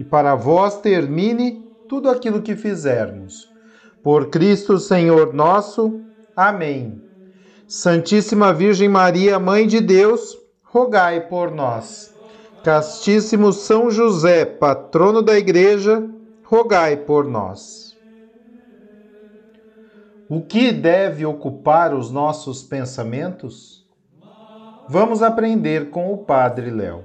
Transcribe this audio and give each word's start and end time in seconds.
e 0.00 0.04
para 0.04 0.34
vós 0.34 0.80
termine 0.80 1.62
tudo 1.86 2.08
aquilo 2.08 2.40
que 2.40 2.56
fizermos. 2.56 3.52
Por 4.02 4.30
Cristo 4.30 4.78
Senhor 4.78 5.34
nosso. 5.34 6.00
Amém. 6.34 7.02
Santíssima 7.68 8.50
Virgem 8.50 8.88
Maria, 8.88 9.38
Mãe 9.38 9.66
de 9.66 9.78
Deus, 9.78 10.38
rogai 10.62 11.28
por 11.28 11.50
nós. 11.50 12.14
Castíssimo 12.64 13.52
São 13.52 13.90
José, 13.90 14.46
patrono 14.46 15.20
da 15.20 15.36
Igreja, 15.36 16.02
rogai 16.44 16.96
por 16.96 17.26
nós. 17.26 17.94
O 20.30 20.40
que 20.40 20.72
deve 20.72 21.26
ocupar 21.26 21.92
os 21.92 22.10
nossos 22.10 22.62
pensamentos? 22.62 23.86
Vamos 24.88 25.22
aprender 25.22 25.90
com 25.90 26.10
o 26.10 26.16
Padre 26.16 26.70
Léo. 26.70 27.04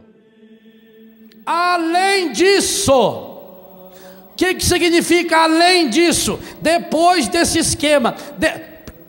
Além 1.46 2.32
disso, 2.32 2.92
o 2.92 3.92
que, 4.36 4.56
que 4.56 4.66
significa 4.66 5.44
além 5.44 5.90
disso? 5.90 6.40
Depois 6.60 7.28
desse 7.28 7.60
esquema, 7.60 8.16
de, 8.38 8.52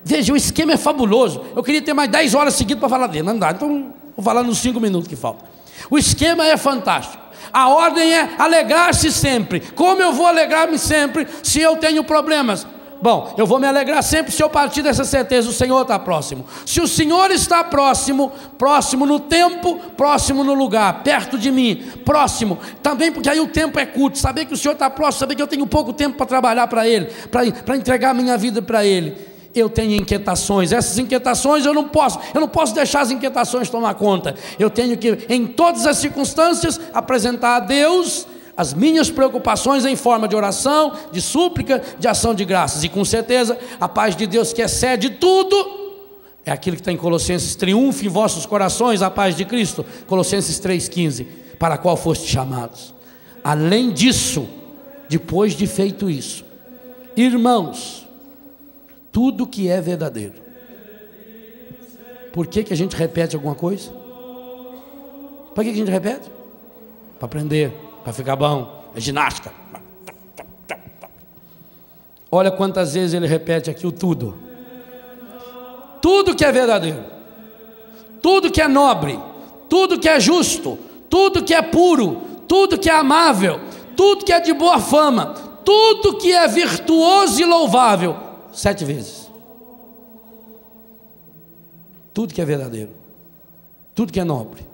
veja, 0.04 0.32
o 0.32 0.36
esquema 0.36 0.72
é 0.72 0.76
fabuloso. 0.76 1.44
Eu 1.56 1.62
queria 1.62 1.80
ter 1.80 1.94
mais 1.94 2.10
10 2.10 2.34
horas 2.34 2.54
seguidas 2.54 2.80
para 2.80 2.88
falar 2.88 3.06
dele, 3.06 3.24
não 3.24 3.38
dá, 3.38 3.52
então 3.52 3.94
vou 4.14 4.24
falar 4.24 4.42
nos 4.42 4.58
5 4.58 4.78
minutos 4.78 5.08
que 5.08 5.16
faltam. 5.16 5.48
O 5.90 5.98
esquema 5.98 6.46
é 6.46 6.56
fantástico. 6.56 7.24
A 7.52 7.68
ordem 7.68 8.12
é 8.12 8.34
alegrar-se 8.38 9.10
sempre. 9.10 9.60
Como 9.60 10.02
eu 10.02 10.12
vou 10.12 10.26
alegrar-me 10.26 10.78
sempre 10.78 11.26
se 11.42 11.60
eu 11.60 11.76
tenho 11.76 12.04
problemas? 12.04 12.66
Bom, 13.00 13.34
eu 13.36 13.46
vou 13.46 13.58
me 13.58 13.66
alegrar 13.66 14.02
sempre 14.02 14.32
se 14.32 14.42
eu 14.42 14.48
partir 14.48 14.82
dessa 14.82 15.04
certeza, 15.04 15.48
o 15.48 15.52
Senhor 15.52 15.82
está 15.82 15.98
próximo. 15.98 16.46
Se 16.64 16.80
o 16.80 16.88
Senhor 16.88 17.30
está 17.30 17.62
próximo, 17.62 18.32
próximo 18.56 19.04
no 19.04 19.20
tempo, 19.20 19.78
próximo 19.96 20.42
no 20.42 20.54
lugar, 20.54 21.02
perto 21.02 21.38
de 21.38 21.50
mim, 21.50 21.84
próximo, 22.04 22.58
também 22.82 23.12
porque 23.12 23.28
aí 23.28 23.40
o 23.40 23.48
tempo 23.48 23.78
é 23.78 23.86
curto, 23.86 24.18
saber 24.18 24.46
que 24.46 24.54
o 24.54 24.56
Senhor 24.56 24.74
está 24.74 24.88
próximo, 24.88 25.20
saber 25.20 25.34
que 25.34 25.42
eu 25.42 25.46
tenho 25.46 25.66
pouco 25.66 25.92
tempo 25.92 26.16
para 26.16 26.26
trabalhar 26.26 26.66
para 26.66 26.88
Ele, 26.88 27.06
para 27.30 27.76
entregar 27.76 28.14
minha 28.14 28.36
vida 28.36 28.62
para 28.62 28.84
Ele. 28.84 29.16
Eu 29.54 29.70
tenho 29.70 29.94
inquietações, 29.94 30.70
essas 30.70 30.98
inquietações 30.98 31.64
eu 31.64 31.72
não 31.72 31.88
posso, 31.88 32.18
eu 32.34 32.40
não 32.40 32.48
posso 32.48 32.74
deixar 32.74 33.00
as 33.00 33.10
inquietações 33.10 33.70
tomar 33.70 33.94
conta. 33.94 34.34
Eu 34.58 34.68
tenho 34.68 34.98
que, 34.98 35.26
em 35.30 35.46
todas 35.46 35.86
as 35.86 35.96
circunstâncias, 35.96 36.78
apresentar 36.92 37.56
a 37.56 37.60
Deus 37.60 38.26
as 38.56 38.72
minhas 38.72 39.10
preocupações 39.10 39.84
em 39.84 39.94
forma 39.94 40.26
de 40.26 40.34
oração, 40.34 40.92
de 41.12 41.20
súplica, 41.20 41.82
de 41.98 42.08
ação 42.08 42.34
de 42.34 42.44
graças. 42.44 42.82
E 42.82 42.88
com 42.88 43.04
certeza, 43.04 43.58
a 43.78 43.88
paz 43.88 44.16
de 44.16 44.26
Deus 44.26 44.52
que 44.52 44.62
excede 44.62 45.10
tudo, 45.10 45.56
é 46.44 46.50
aquilo 46.50 46.76
que 46.76 46.80
está 46.80 46.92
em 46.92 46.96
Colossenses: 46.96 47.54
triunfe 47.54 48.06
em 48.06 48.08
vossos 48.08 48.46
corações 48.46 49.02
a 49.02 49.10
paz 49.10 49.36
de 49.36 49.44
Cristo. 49.44 49.84
Colossenses 50.06 50.58
3,15, 50.58 51.26
para 51.58 51.74
a 51.74 51.78
qual 51.78 51.96
foste 51.96 52.26
chamados. 52.26 52.94
Além 53.44 53.92
disso, 53.92 54.48
depois 55.08 55.54
de 55.54 55.66
feito 55.66 56.08
isso, 56.08 56.44
irmãos, 57.14 58.08
tudo 59.12 59.46
que 59.46 59.68
é 59.68 59.80
verdadeiro. 59.80 60.46
Por 62.32 62.46
que, 62.46 62.64
que 62.64 62.72
a 62.72 62.76
gente 62.76 62.94
repete 62.94 63.34
alguma 63.34 63.54
coisa? 63.54 63.90
Para 65.54 65.64
que, 65.64 65.70
que 65.70 65.76
a 65.76 65.78
gente 65.78 65.90
repete? 65.90 66.30
Para 67.18 67.26
aprender 67.26 67.85
para 68.06 68.12
ficar 68.12 68.36
bom. 68.36 68.84
É 68.94 69.00
ginástica. 69.00 69.50
Olha 72.30 72.52
quantas 72.52 72.94
vezes 72.94 73.14
ele 73.14 73.26
repete 73.26 73.68
aqui 73.68 73.84
o 73.84 73.90
tudo. 73.90 74.38
Tudo 76.00 76.36
que 76.36 76.44
é 76.44 76.52
verdadeiro, 76.52 77.04
tudo 78.22 78.48
que 78.52 78.62
é 78.62 78.68
nobre, 78.68 79.18
tudo 79.68 79.98
que 79.98 80.08
é 80.08 80.20
justo, 80.20 80.78
tudo 81.10 81.42
que 81.42 81.52
é 81.52 81.60
puro, 81.60 82.22
tudo 82.46 82.78
que 82.78 82.88
é 82.88 82.94
amável, 82.94 83.58
tudo 83.96 84.24
que 84.24 84.32
é 84.32 84.38
de 84.38 84.52
boa 84.52 84.78
fama, 84.78 85.34
tudo 85.64 86.16
que 86.16 86.30
é 86.30 86.46
virtuoso 86.46 87.40
e 87.40 87.44
louvável. 87.44 88.16
Sete 88.52 88.84
vezes. 88.84 89.28
Tudo 92.14 92.32
que 92.32 92.40
é 92.40 92.44
verdadeiro, 92.44 92.90
tudo 93.96 94.12
que 94.12 94.20
é 94.20 94.24
nobre, 94.24 94.64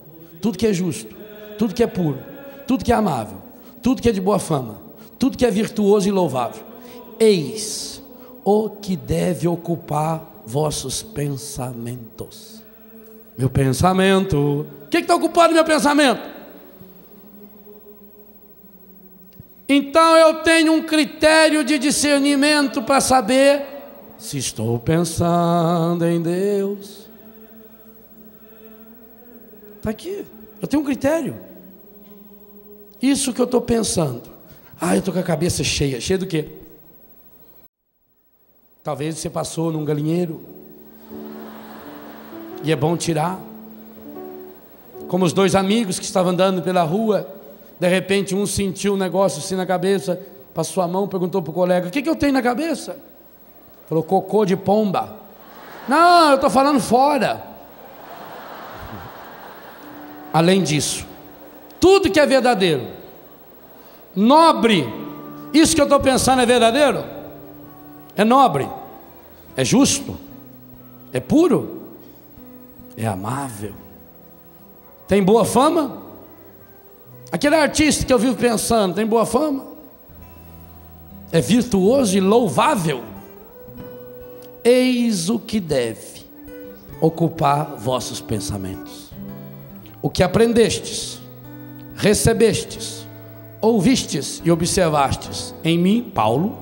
tudo 0.42 0.58
que 0.58 0.66
é 0.66 0.72
justo, 0.74 1.16
tudo 1.56 1.74
que 1.74 1.82
é 1.82 1.86
puro, 1.86 2.31
tudo 2.72 2.86
que 2.86 2.92
é 2.92 2.94
amável, 2.94 3.36
tudo 3.82 4.00
que 4.00 4.08
é 4.08 4.12
de 4.12 4.20
boa 4.20 4.38
fama, 4.38 4.80
tudo 5.18 5.36
que 5.36 5.44
é 5.44 5.50
virtuoso 5.50 6.08
e 6.08 6.10
louvável. 6.10 6.64
Eis 7.20 8.02
o 8.42 8.70
que 8.70 8.96
deve 8.96 9.46
ocupar 9.46 10.42
vossos 10.46 11.02
pensamentos. 11.02 12.62
Meu 13.36 13.50
pensamento. 13.50 14.66
O 14.84 14.88
que 14.88 14.96
está 14.96 15.14
ocupando 15.14 15.52
meu 15.52 15.66
pensamento? 15.66 16.22
Então 19.68 20.16
eu 20.16 20.42
tenho 20.42 20.72
um 20.72 20.82
critério 20.82 21.62
de 21.62 21.78
discernimento 21.78 22.80
para 22.80 23.02
saber 23.02 23.66
se 24.16 24.38
estou 24.38 24.78
pensando 24.78 26.06
em 26.06 26.22
Deus. 26.22 27.06
Está 29.76 29.90
aqui. 29.90 30.24
Eu 30.62 30.66
tenho 30.66 30.82
um 30.82 30.86
critério. 30.86 31.51
Isso 33.02 33.32
que 33.32 33.40
eu 33.40 33.46
estou 33.46 33.60
pensando. 33.60 34.22
Ah, 34.80 34.94
eu 34.94 35.00
estou 35.00 35.12
com 35.12 35.18
a 35.18 35.24
cabeça 35.24 35.64
cheia. 35.64 36.00
Cheia 36.00 36.18
do 36.18 36.26
quê? 36.26 36.48
Talvez 38.84 39.18
você 39.18 39.28
passou 39.28 39.72
num 39.72 39.84
galinheiro. 39.84 40.40
E 42.62 42.70
é 42.70 42.76
bom 42.76 42.96
tirar. 42.96 43.40
Como 45.08 45.24
os 45.24 45.32
dois 45.32 45.56
amigos 45.56 45.98
que 45.98 46.04
estavam 46.04 46.30
andando 46.30 46.62
pela 46.62 46.82
rua, 46.84 47.28
de 47.78 47.88
repente 47.88 48.34
um 48.36 48.46
sentiu 48.46 48.94
um 48.94 48.96
negócio 48.96 49.40
assim 49.40 49.56
na 49.56 49.66
cabeça, 49.66 50.20
passou 50.54 50.82
a 50.82 50.88
mão, 50.88 51.08
perguntou 51.08 51.42
para 51.42 51.50
o 51.50 51.54
colega: 51.54 51.88
O 51.88 51.90
que, 51.90 52.02
que 52.02 52.08
eu 52.08 52.16
tenho 52.16 52.32
na 52.32 52.42
cabeça? 52.42 52.96
Falou: 53.88 54.04
Cocô 54.04 54.44
de 54.44 54.56
pomba. 54.56 55.16
Não, 55.88 56.30
eu 56.30 56.34
estou 56.36 56.48
falando 56.48 56.80
fora. 56.80 57.44
Além 60.32 60.62
disso, 60.62 61.04
tudo 61.82 62.12
que 62.12 62.20
é 62.20 62.24
verdadeiro, 62.24 62.86
nobre, 64.14 64.86
isso 65.52 65.74
que 65.74 65.80
eu 65.80 65.86
estou 65.86 65.98
pensando 65.98 66.40
é 66.40 66.46
verdadeiro? 66.46 67.04
É 68.14 68.24
nobre, 68.24 68.68
é 69.56 69.64
justo, 69.64 70.16
é 71.12 71.18
puro, 71.18 71.88
é 72.96 73.04
amável, 73.04 73.74
tem 75.08 75.24
boa 75.24 75.44
fama? 75.44 76.00
Aquele 77.32 77.56
artista 77.56 78.06
que 78.06 78.12
eu 78.12 78.18
vivo 78.18 78.36
pensando, 78.36 78.94
tem 78.94 79.04
boa 79.04 79.26
fama? 79.26 79.64
É 81.32 81.40
virtuoso 81.40 82.16
e 82.16 82.20
louvável? 82.20 83.02
Eis 84.62 85.28
o 85.28 85.36
que 85.36 85.58
deve 85.58 86.24
ocupar 87.00 87.74
vossos 87.76 88.20
pensamentos. 88.20 89.10
O 90.00 90.08
que 90.08 90.22
aprendestes 90.22 91.21
recebestes, 91.96 93.06
ouvistes 93.60 94.42
e 94.44 94.50
observastes 94.50 95.54
em 95.62 95.78
mim, 95.78 96.10
Paulo, 96.14 96.56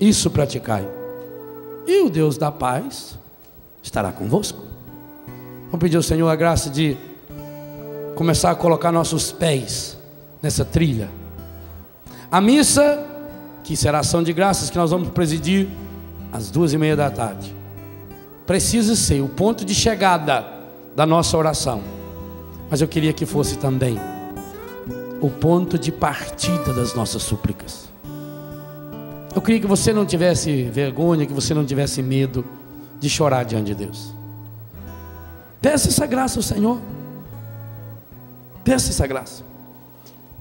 isso 0.00 0.30
praticai. 0.30 0.86
E 1.86 2.02
o 2.02 2.10
Deus 2.10 2.36
da 2.36 2.52
paz 2.52 3.18
estará 3.82 4.12
convosco. 4.12 4.62
Vamos 5.66 5.80
pedir 5.80 5.96
ao 5.96 6.02
Senhor 6.02 6.28
a 6.28 6.36
graça 6.36 6.70
de 6.70 6.96
começar 8.14 8.50
a 8.50 8.54
colocar 8.54 8.92
nossos 8.92 9.32
pés 9.32 9.98
nessa 10.42 10.64
trilha. 10.64 11.08
A 12.30 12.40
missa 12.40 13.06
que 13.68 13.76
será 13.76 13.98
ação 13.98 14.22
de 14.22 14.32
graças 14.32 14.70
que 14.70 14.78
nós 14.78 14.90
vamos 14.90 15.10
presidir 15.10 15.68
às 16.32 16.50
duas 16.50 16.72
e 16.72 16.78
meia 16.78 16.96
da 16.96 17.10
tarde, 17.10 17.54
precisa 18.46 18.96
ser 18.96 19.20
o 19.20 19.28
ponto 19.28 19.62
de 19.62 19.74
chegada 19.74 20.46
da 20.96 21.04
nossa 21.04 21.36
oração. 21.36 21.82
Mas 22.70 22.80
eu 22.80 22.88
queria 22.88 23.12
que 23.12 23.24
fosse 23.24 23.56
também 23.56 23.98
o 25.20 25.30
ponto 25.30 25.78
de 25.78 25.90
partida 25.90 26.72
das 26.72 26.94
nossas 26.94 27.22
súplicas. 27.22 27.88
Eu 29.34 29.42
queria 29.42 29.60
que 29.60 29.66
você 29.66 29.92
não 29.92 30.04
tivesse 30.04 30.64
vergonha, 30.64 31.26
que 31.26 31.32
você 31.32 31.54
não 31.54 31.64
tivesse 31.64 32.02
medo 32.02 32.44
de 32.98 33.08
chorar 33.08 33.44
diante 33.44 33.66
de 33.66 33.74
Deus. 33.74 34.12
Peça 35.60 35.88
essa 35.88 36.06
graça 36.06 36.38
ao 36.38 36.42
Senhor. 36.42 36.78
Peça 38.64 38.90
essa 38.90 39.06
graça. 39.06 39.42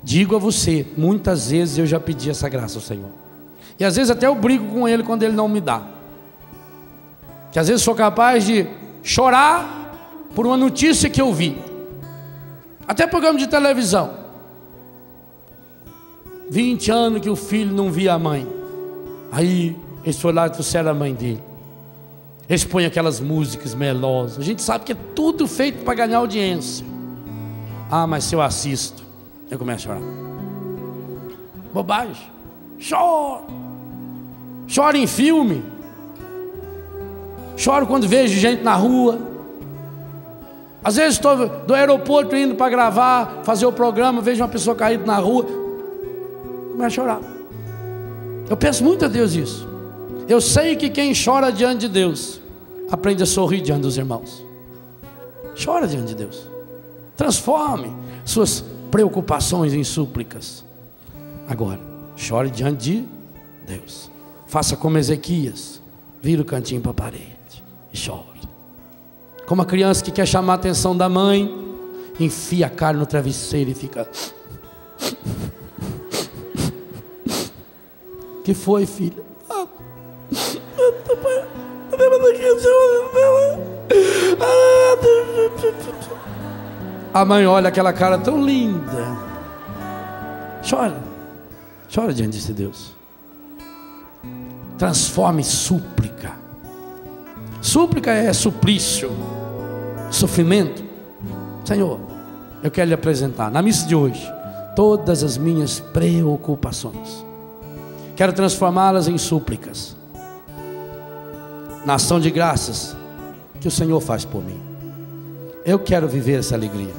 Digo 0.03 0.35
a 0.35 0.39
você, 0.39 0.85
muitas 0.97 1.49
vezes 1.51 1.77
eu 1.77 1.85
já 1.85 1.99
pedi 1.99 2.29
essa 2.29 2.47
graça 2.47 2.77
ao 2.77 2.81
Senhor. 2.81 3.09
E 3.79 3.85
às 3.85 3.95
vezes 3.95 4.09
até 4.09 4.27
eu 4.27 4.35
brigo 4.35 4.65
com 4.73 4.87
Ele 4.87 5.03
quando 5.03 5.23
Ele 5.23 5.35
não 5.35 5.47
me 5.47 5.61
dá. 5.61 5.83
Que 7.51 7.59
às 7.59 7.67
vezes 7.67 7.83
sou 7.83 7.95
capaz 7.95 8.45
de 8.45 8.67
chorar 9.03 10.29
por 10.35 10.45
uma 10.45 10.57
notícia 10.57 11.09
que 11.09 11.21
eu 11.21 11.33
vi. 11.33 11.57
Até 12.87 13.05
programa 13.05 13.37
de 13.37 13.47
televisão. 13.47 14.13
20 16.49 16.91
anos 16.91 17.21
que 17.21 17.29
o 17.29 17.35
filho 17.35 17.73
não 17.73 17.91
via 17.91 18.13
a 18.13 18.19
mãe. 18.19 18.47
Aí 19.31 19.75
eles 20.03 20.19
foram 20.19 20.37
lá 20.37 20.47
e 20.47 20.51
trouxeram 20.51 20.91
a 20.91 20.93
mãe 20.93 21.13
dele. 21.13 21.43
Eles 22.49 22.63
põem 22.63 22.85
aquelas 22.85 23.19
músicas 23.19 23.73
melosas. 23.73 24.39
A 24.39 24.43
gente 24.43 24.61
sabe 24.61 24.85
que 24.85 24.93
é 24.93 24.97
tudo 25.13 25.47
feito 25.47 25.83
para 25.83 25.93
ganhar 25.95 26.19
audiência. 26.19 26.85
Ah, 27.91 28.07
mas 28.07 28.23
se 28.23 28.35
eu 28.35 28.41
assisto, 28.41 29.03
eu 29.51 29.59
começo 29.59 29.89
a 29.89 29.95
chorar. 29.95 30.07
Bobagem. 31.73 32.31
Choro. 32.79 33.43
Choro 34.65 34.95
em 34.95 35.07
filme. 35.07 35.63
Choro 37.57 37.85
quando 37.85 38.07
vejo 38.07 38.39
gente 38.39 38.63
na 38.63 38.75
rua. 38.75 39.19
Às 40.87 40.95
vezes 40.95 41.15
estou 41.15 41.49
do 41.49 41.73
aeroporto 41.73 42.33
indo 42.33 42.55
para 42.55 42.69
gravar, 42.69 43.41
fazer 43.43 43.65
o 43.65 43.73
programa, 43.73 44.21
vejo 44.21 44.41
uma 44.41 44.47
pessoa 44.47 44.73
caída 44.73 45.05
na 45.05 45.17
rua. 45.17 45.43
Começo 45.43 46.85
a 46.85 46.89
chorar. 46.89 47.21
Eu 48.49 48.55
peço 48.55 48.85
muito 48.85 49.03
a 49.03 49.09
Deus 49.09 49.33
isso. 49.33 49.67
Eu 50.29 50.39
sei 50.39 50.77
que 50.77 50.89
quem 50.89 51.11
chora 51.13 51.51
diante 51.51 51.79
de 51.81 51.89
Deus 51.89 52.39
aprende 52.89 53.21
a 53.21 53.25
sorrir 53.25 53.59
diante 53.59 53.81
dos 53.81 53.97
irmãos. 53.97 54.41
Chora 55.61 55.85
diante 55.89 56.07
de 56.07 56.15
Deus. 56.15 56.47
Transforme 57.17 57.93
suas 58.23 58.63
preocupações 58.89 59.73
em 59.73 59.83
súplicas. 59.83 60.63
Agora, 61.49 61.81
chore 62.15 62.49
diante 62.49 62.77
de 62.77 63.05
Deus. 63.67 64.09
Faça 64.45 64.77
como 64.77 64.97
Ezequias. 64.97 65.81
Vira 66.21 66.41
o 66.41 66.45
cantinho 66.45 66.79
para 66.79 66.91
a 66.91 66.93
parede 66.93 67.61
e 67.91 67.97
chore. 67.97 68.36
Como 69.47 69.61
a 69.61 69.65
criança 69.65 70.03
que 70.03 70.11
quer 70.11 70.27
chamar 70.27 70.53
a 70.53 70.55
atenção 70.57 70.95
da 70.95 71.07
mãe, 71.07 71.49
enfia 72.19 72.67
a 72.67 72.69
cara 72.69 72.97
no 72.97 73.05
travesseiro 73.05 73.71
e 73.71 73.73
fica. 73.73 74.07
que 78.43 78.53
foi, 78.53 78.85
filha? 78.85 79.23
A 87.13 87.25
mãe 87.25 87.47
olha 87.47 87.69
aquela 87.69 87.93
cara 87.93 88.17
tão 88.17 88.43
linda. 88.43 89.17
Chora. 90.69 91.01
Chora 91.93 92.13
diante 92.13 92.37
de 92.37 92.53
Deus. 92.53 92.93
Transforme 94.77 95.43
súplica. 95.43 96.33
Súplica 97.61 98.11
é 98.11 98.31
suplício, 98.33 99.11
sofrimento. 100.11 100.83
Senhor, 101.65 101.99
eu 102.63 102.71
quero 102.71 102.87
lhe 102.87 102.93
apresentar 102.93 103.51
na 103.51 103.61
missa 103.61 103.87
de 103.87 103.95
hoje 103.95 104.25
todas 104.75 105.23
as 105.23 105.37
minhas 105.37 105.79
preocupações. 105.79 107.25
Quero 108.15 108.33
transformá-las 108.33 109.07
em 109.07 109.17
súplicas 109.17 109.95
na 111.85 111.95
ação 111.95 112.19
de 112.19 112.29
graças 112.29 112.95
que 113.61 113.67
o 113.67 113.71
Senhor 113.71 113.99
faz 114.01 114.25
por 114.25 114.43
mim. 114.43 114.59
Eu 115.65 115.79
quero 115.79 116.07
viver 116.07 116.39
essa 116.39 116.55
alegria. 116.55 116.93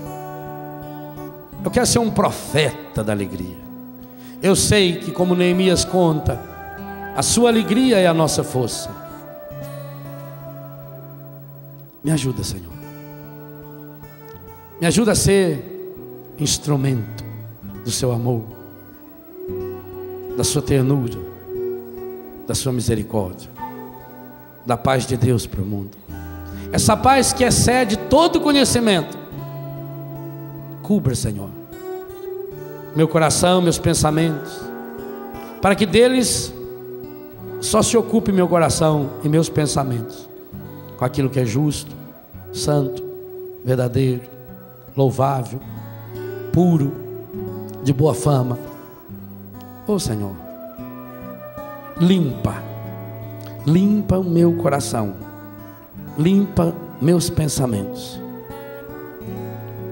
Eu 1.64 1.70
quero 1.70 1.86
ser 1.86 1.98
um 1.98 2.10
profeta 2.10 3.02
da 3.02 3.12
alegria. 3.12 3.56
Eu 4.42 4.54
sei 4.54 4.98
que, 4.98 5.10
como 5.10 5.34
Neemias 5.34 5.84
conta, 5.84 6.40
a 7.16 7.22
sua 7.22 7.48
alegria 7.48 7.98
é 7.98 8.06
a 8.06 8.14
nossa 8.14 8.44
força. 8.44 8.90
Me 12.02 12.12
ajuda, 12.12 12.44
Senhor. 12.44 12.72
Me 14.80 14.86
ajuda 14.86 15.12
a 15.12 15.14
ser 15.14 15.64
instrumento 16.38 17.24
do 17.84 17.90
seu 17.90 18.12
amor, 18.12 18.44
da 20.36 20.44
sua 20.44 20.62
ternura, 20.62 21.18
da 22.46 22.54
sua 22.54 22.72
misericórdia 22.72 23.58
da 24.68 24.76
paz 24.76 25.06
de 25.06 25.16
Deus 25.16 25.46
para 25.46 25.62
o 25.62 25.64
mundo. 25.64 25.96
Essa 26.70 26.94
paz 26.94 27.32
que 27.32 27.42
excede 27.42 27.96
todo 27.96 28.38
conhecimento. 28.38 29.16
Cubra, 30.82 31.14
Senhor, 31.14 31.48
meu 32.94 33.08
coração, 33.08 33.62
meus 33.62 33.78
pensamentos, 33.78 34.60
para 35.62 35.74
que 35.74 35.86
deles 35.86 36.52
só 37.62 37.80
se 37.80 37.96
ocupe 37.96 38.30
meu 38.30 38.46
coração 38.46 39.08
e 39.24 39.28
meus 39.28 39.48
pensamentos 39.48 40.28
com 40.98 41.04
aquilo 41.04 41.30
que 41.30 41.40
é 41.40 41.46
justo, 41.46 41.90
santo, 42.52 43.02
verdadeiro, 43.64 44.20
louvável, 44.98 45.60
puro, 46.52 46.92
de 47.82 47.92
boa 47.94 48.14
fama. 48.14 48.58
Ô 49.86 49.92
oh, 49.92 49.98
Senhor, 49.98 50.34
limpa 51.98 52.68
limpa 53.68 54.18
o 54.18 54.24
meu 54.24 54.54
coração, 54.56 55.14
limpa 56.16 56.74
meus 57.00 57.28
pensamentos 57.30 58.20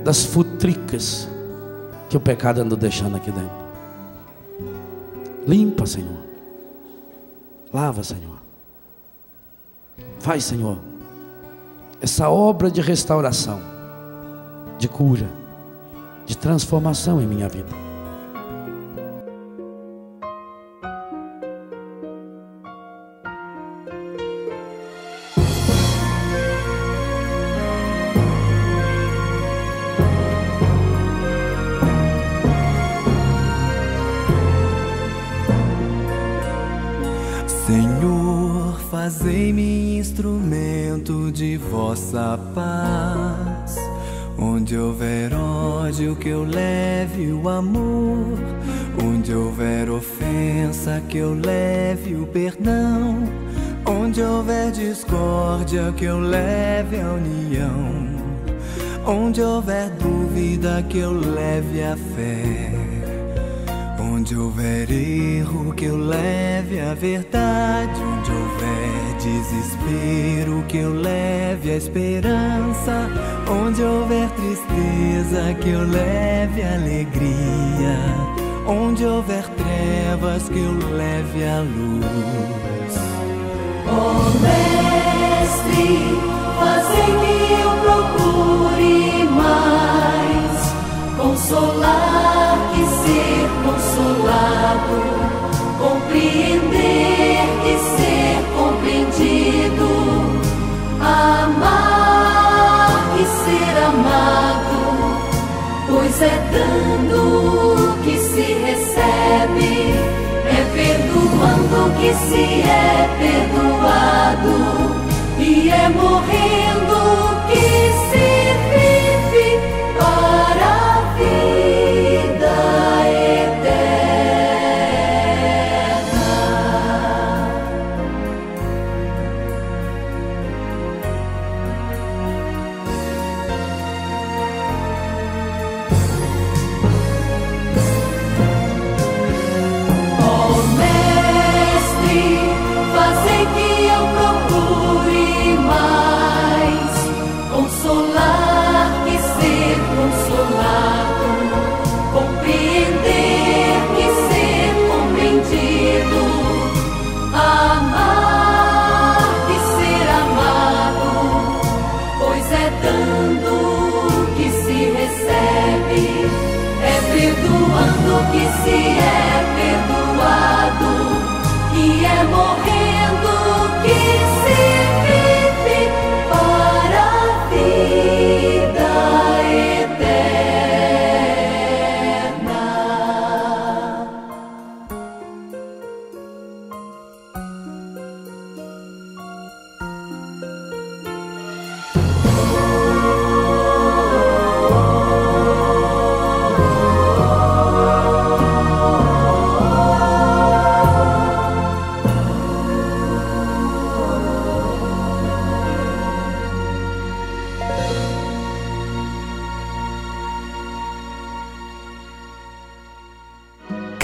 das 0.02 0.24
futricas 0.24 1.28
que 2.08 2.16
o 2.16 2.20
pecado 2.20 2.60
andou 2.60 2.78
deixando 2.78 3.16
aqui 3.16 3.30
dentro. 3.30 3.66
Limpa, 5.46 5.86
Senhor. 5.86 6.24
Lava, 7.72 8.02
Senhor. 8.02 8.38
Faz, 10.20 10.44
Senhor, 10.44 10.78
essa 12.00 12.28
obra 12.28 12.70
de 12.70 12.80
restauração, 12.80 13.60
de 14.78 14.88
cura, 14.88 15.28
de 16.24 16.36
transformação 16.36 17.20
em 17.20 17.26
minha 17.26 17.48
vida. 17.48 17.86
vossa 42.06 42.38
paz. 42.54 42.95
Que 46.26 46.30
eu 46.30 46.42
leve 46.42 47.30
o 47.30 47.48
amor. 47.48 48.36
Onde 49.00 49.32
houver 49.32 49.88
ofensa, 49.88 51.00
que 51.08 51.18
eu 51.18 51.32
leve 51.32 52.16
o 52.16 52.26
perdão. 52.26 53.22
Onde 53.86 54.20
houver 54.20 54.72
discórdia, 54.72 55.92
que 55.96 56.04
eu 56.04 56.18
leve 56.18 57.00
a 57.00 57.12
união. 57.12 58.16
Onde 59.06 59.40
houver 59.40 59.88
dúvida, 59.90 60.84
que 60.88 60.98
eu 60.98 61.12
leve 61.12 61.84
a 61.84 61.96
fé. 61.96 62.72
Onde 64.00 64.36
houver 64.36 64.90
erro, 64.90 65.72
que 65.74 65.84
eu 65.84 65.96
leve 65.96 66.80
a 66.80 66.92
verdade. 66.92 68.15
Desespero, 69.26 70.64
que 70.68 70.76
eu 70.76 70.92
leve 70.92 71.72
a 71.72 71.76
esperança. 71.78 73.10
Onde 73.50 73.82
houver 73.82 74.30
tristeza, 74.30 75.52
que 75.60 75.70
eu 75.70 75.80
leve 75.80 76.62
alegria. 76.62 77.98
Onde 78.68 79.04
houver 79.04 79.42
trevas, 79.48 80.48
que 80.48 80.60
eu 80.60 80.78
leve 80.92 81.44
a 81.44 81.58
luz. 81.58 82.06
Oh, 83.88 84.30
Mestre, 84.38 85.90
fazei 86.60 87.10
que 87.18 87.52
eu 87.64 87.72
procure 87.82 89.24
mais 89.24 90.56
consolar 91.18 92.58
que 92.72 92.84
ser 93.02 93.48
consolado, 93.64 94.96
Compreender 95.80 97.42
e 97.64 97.78
ser 97.96 98.25
compreendido, 98.86 99.88
amar 101.00 102.05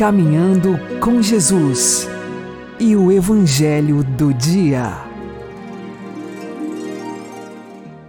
Caminhando 0.03 0.81
com 0.99 1.23
Jesus 1.23 2.09
e 2.81 2.97
o 2.97 3.13
Evangelho 3.13 4.03
do 4.03 4.35
Dia. 4.35 4.95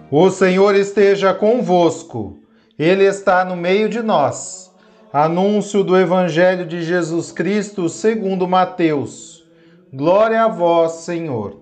O 0.10 0.32
Senhor 0.32 0.74
esteja 0.74 1.36
convosco, 1.36 2.40
Ele 2.80 3.04
está 3.04 3.46
no 3.46 3.56
meio 3.56 3.88
de 3.90 4.02
nós. 4.02 4.74
Anúncio 5.14 5.84
do 5.84 5.96
Evangelho 5.96 6.66
de 6.66 6.82
Jesus 6.82 7.32
Cristo 7.32 7.88
segundo 7.88 8.48
Mateus. 8.48 9.48
Glória 9.94 10.46
a 10.46 10.48
vós, 10.48 10.94
Senhor. 10.94 11.62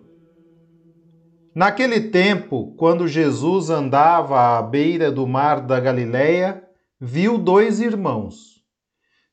Naquele 1.54 2.00
tempo, 2.00 2.74
quando 2.78 3.06
Jesus 3.06 3.70
andava 3.70 4.58
à 4.58 4.62
beira 4.62 5.12
do 5.12 5.28
mar 5.28 5.60
da 5.60 5.78
Galileia, 5.78 6.64
viu 7.02 7.38
dois 7.38 7.82
irmãos, 7.82 8.51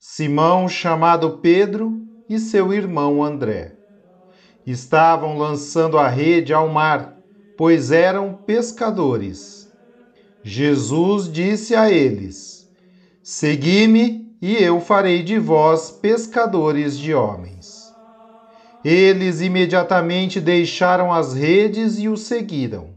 Simão, 0.00 0.69
chamado 0.69 1.38
Pedro, 1.38 2.00
e 2.28 2.38
seu 2.38 2.73
irmão 2.73 3.21
André. 3.21 3.73
Estavam 4.64 5.37
lançando 5.37 5.99
a 5.99 6.07
rede 6.07 6.55
ao 6.55 6.69
mar, 6.69 7.17
pois 7.57 7.90
eram 7.90 8.33
pescadores. 8.33 9.69
Jesus 10.40 11.28
disse 11.28 11.75
a 11.75 11.90
eles: 11.90 12.71
Segui-me, 13.25 14.37
e 14.40 14.55
eu 14.62 14.81
farei 14.81 15.25
de 15.25 15.37
vós 15.37 15.90
pescadores 15.90 16.97
de 16.97 17.12
homens. 17.12 17.93
Eles 18.85 19.40
imediatamente 19.40 20.40
deixaram 20.40 21.12
as 21.12 21.35
redes 21.35 21.99
e 21.99 22.09
o 22.09 22.17
seguiram. 22.17 22.90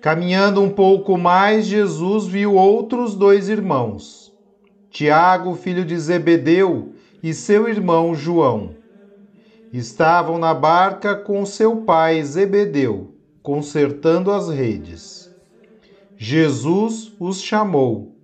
Caminhando 0.00 0.62
um 0.62 0.70
pouco 0.70 1.18
mais, 1.18 1.66
Jesus 1.66 2.26
viu 2.26 2.54
outros 2.54 3.16
dois 3.16 3.48
irmãos, 3.48 4.29
Tiago, 4.90 5.54
filho 5.54 5.84
de 5.84 5.96
Zebedeu, 5.98 6.92
e 7.22 7.32
seu 7.32 7.68
irmão 7.68 8.14
João. 8.14 8.74
Estavam 9.72 10.36
na 10.36 10.52
barca 10.52 11.14
com 11.14 11.46
seu 11.46 11.76
pai 11.82 12.22
Zebedeu, 12.24 13.14
consertando 13.42 14.32
as 14.32 14.48
redes. 14.48 15.30
Jesus 16.16 17.14
os 17.20 17.40
chamou. 17.40 18.16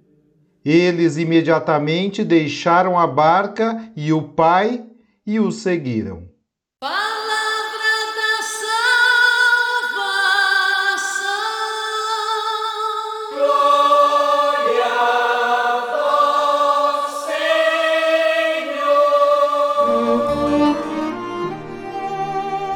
Eles 0.64 1.16
imediatamente 1.16 2.25
deixaram 2.25 2.99
a 2.99 3.06
barca 3.06 3.90
e 3.94 4.12
o 4.12 4.23
pai 4.23 4.85
e 5.25 5.38
o 5.38 5.52
seguiram. 5.52 6.25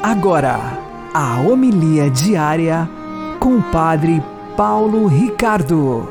Agora, 0.02 0.56
a 1.12 1.42
homilia 1.42 2.10
diária 2.10 2.88
com 3.38 3.58
o 3.58 3.62
Padre 3.70 4.22
Paulo 4.56 5.06
Ricardo. 5.06 6.08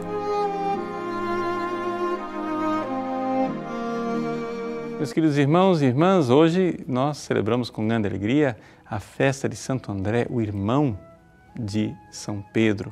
Meus 4.96 5.12
queridos 5.12 5.39
irmãos 5.39 5.81
e 5.81 5.86
irmãs, 5.86 6.29
hoje 6.29 6.86
nós 6.88 7.17
celebramos 7.17 7.72
com 7.72 7.88
grande 7.88 8.08
alegria 8.08 8.55
a 8.86 9.00
festa 9.00 9.50
de 9.50 9.55
Santo 9.55 9.91
André, 9.91 10.27
o 10.29 10.39
irmão 10.39 10.96
de 11.60 11.91
São 12.12 12.46
Pedro, 12.53 12.91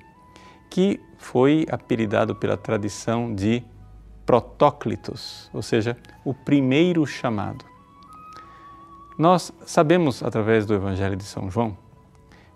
que 0.68 1.00
foi 1.20 1.68
apelidado 1.70 2.34
pela 2.34 2.58
tradição 2.58 3.36
de 3.36 3.64
Protóclitos, 4.26 5.48
ou 5.54 5.62
seja, 5.62 5.96
o 6.26 6.34
primeiro 6.34 7.06
chamado. 7.06 7.77
Nós 9.18 9.52
sabemos, 9.66 10.22
através 10.22 10.66
do 10.66 10.76
Evangelho 10.76 11.16
de 11.16 11.24
São 11.24 11.50
João, 11.50 11.76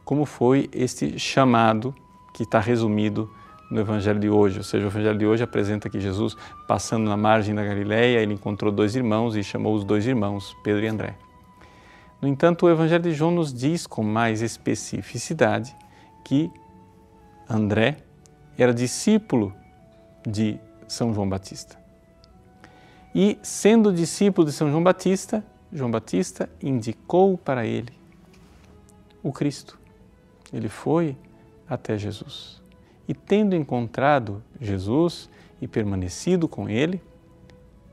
como 0.05 0.25
foi 0.25 0.69
este 0.71 1.17
chamado 1.17 1.95
que 2.33 2.43
está 2.43 2.59
resumido 2.59 3.29
no 3.71 3.79
Evangelho 3.79 4.19
de 4.19 4.29
hoje. 4.29 4.59
Ou 4.59 4.63
seja, 4.63 4.85
o 4.85 4.89
Evangelho 4.89 5.17
de 5.17 5.25
hoje 5.25 5.43
apresenta 5.43 5.89
que 5.89 5.99
Jesus, 5.99 6.35
passando 6.67 7.09
na 7.09 7.17
margem 7.17 7.55
da 7.55 7.63
Galileia, 7.63 8.19
ele 8.19 8.33
encontrou 8.33 8.71
dois 8.71 8.95
irmãos 8.95 9.35
e 9.35 9.43
chamou 9.43 9.73
os 9.73 9.83
dois 9.83 10.05
irmãos, 10.05 10.55
Pedro 10.63 10.83
e 10.83 10.87
André. 10.87 11.15
No 12.21 12.27
entanto, 12.27 12.67
o 12.67 12.69
Evangelho 12.69 13.03
de 13.03 13.13
João 13.13 13.31
nos 13.31 13.51
diz 13.51 13.87
com 13.87 14.03
mais 14.03 14.43
especificidade 14.43 15.75
que 16.23 16.51
André 17.49 17.97
era 18.55 18.71
discípulo 18.71 19.51
de 20.27 20.59
São 20.87 21.11
João 21.11 21.27
Batista. 21.27 21.75
E, 23.15 23.39
sendo 23.41 23.91
discípulo 23.91 24.45
de 24.45 24.53
São 24.53 24.69
João 24.69 24.83
Batista, 24.83 25.43
João 25.71 25.89
Batista 25.89 26.49
indicou 26.61 27.37
para 27.37 27.65
ele 27.65 27.93
o 29.23 29.31
Cristo. 29.31 29.79
Ele 30.51 30.67
foi 30.67 31.15
até 31.67 31.97
Jesus. 31.97 32.61
E 33.07 33.13
tendo 33.13 33.55
encontrado 33.55 34.43
Jesus 34.59 35.29
e 35.61 35.67
permanecido 35.67 36.47
com 36.47 36.69
ele, 36.69 37.01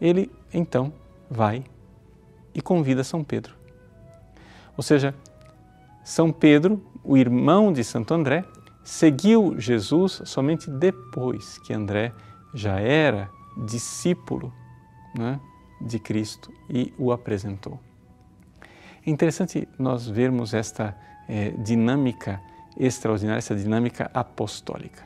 ele 0.01 0.31
então 0.53 0.93
vai 1.31 1.65
e 2.55 2.61
convida 2.61 3.05
São 3.05 3.23
Pedro. 3.23 3.55
Ou 4.77 4.83
seja, 4.83 5.15
São 6.03 6.33
Pedro, 6.33 6.83
o 7.05 7.17
irmão 7.17 7.73
de 7.73 7.85
Santo 7.85 8.15
André, 8.15 8.45
seguiu 8.83 9.55
Jesus 9.59 10.23
somente 10.25 10.71
depois 10.71 11.59
que 11.59 11.73
André 11.73 12.13
já 12.55 12.81
era 12.81 13.31
discípulo 13.67 14.53
né, 15.17 15.41
de 15.81 15.99
Cristo 15.99 16.53
e 16.69 16.93
o 16.99 17.13
apresentou. 17.13 17.79
É 19.07 19.11
interessante 19.11 19.69
nós 19.79 20.09
vermos 20.09 20.53
esta 20.55 20.97
eh, 21.29 21.53
dinâmica 21.59 22.41
extraordinária, 22.79 23.39
essa 23.39 23.55
dinâmica 23.55 24.11
apostólica. 24.13 25.03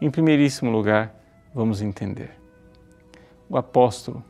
Em 0.00 0.10
primeiríssimo 0.10 0.70
lugar, 0.70 1.14
vamos 1.54 1.80
entender. 1.80 2.30
O 3.48 3.56
apóstolo 3.56 4.22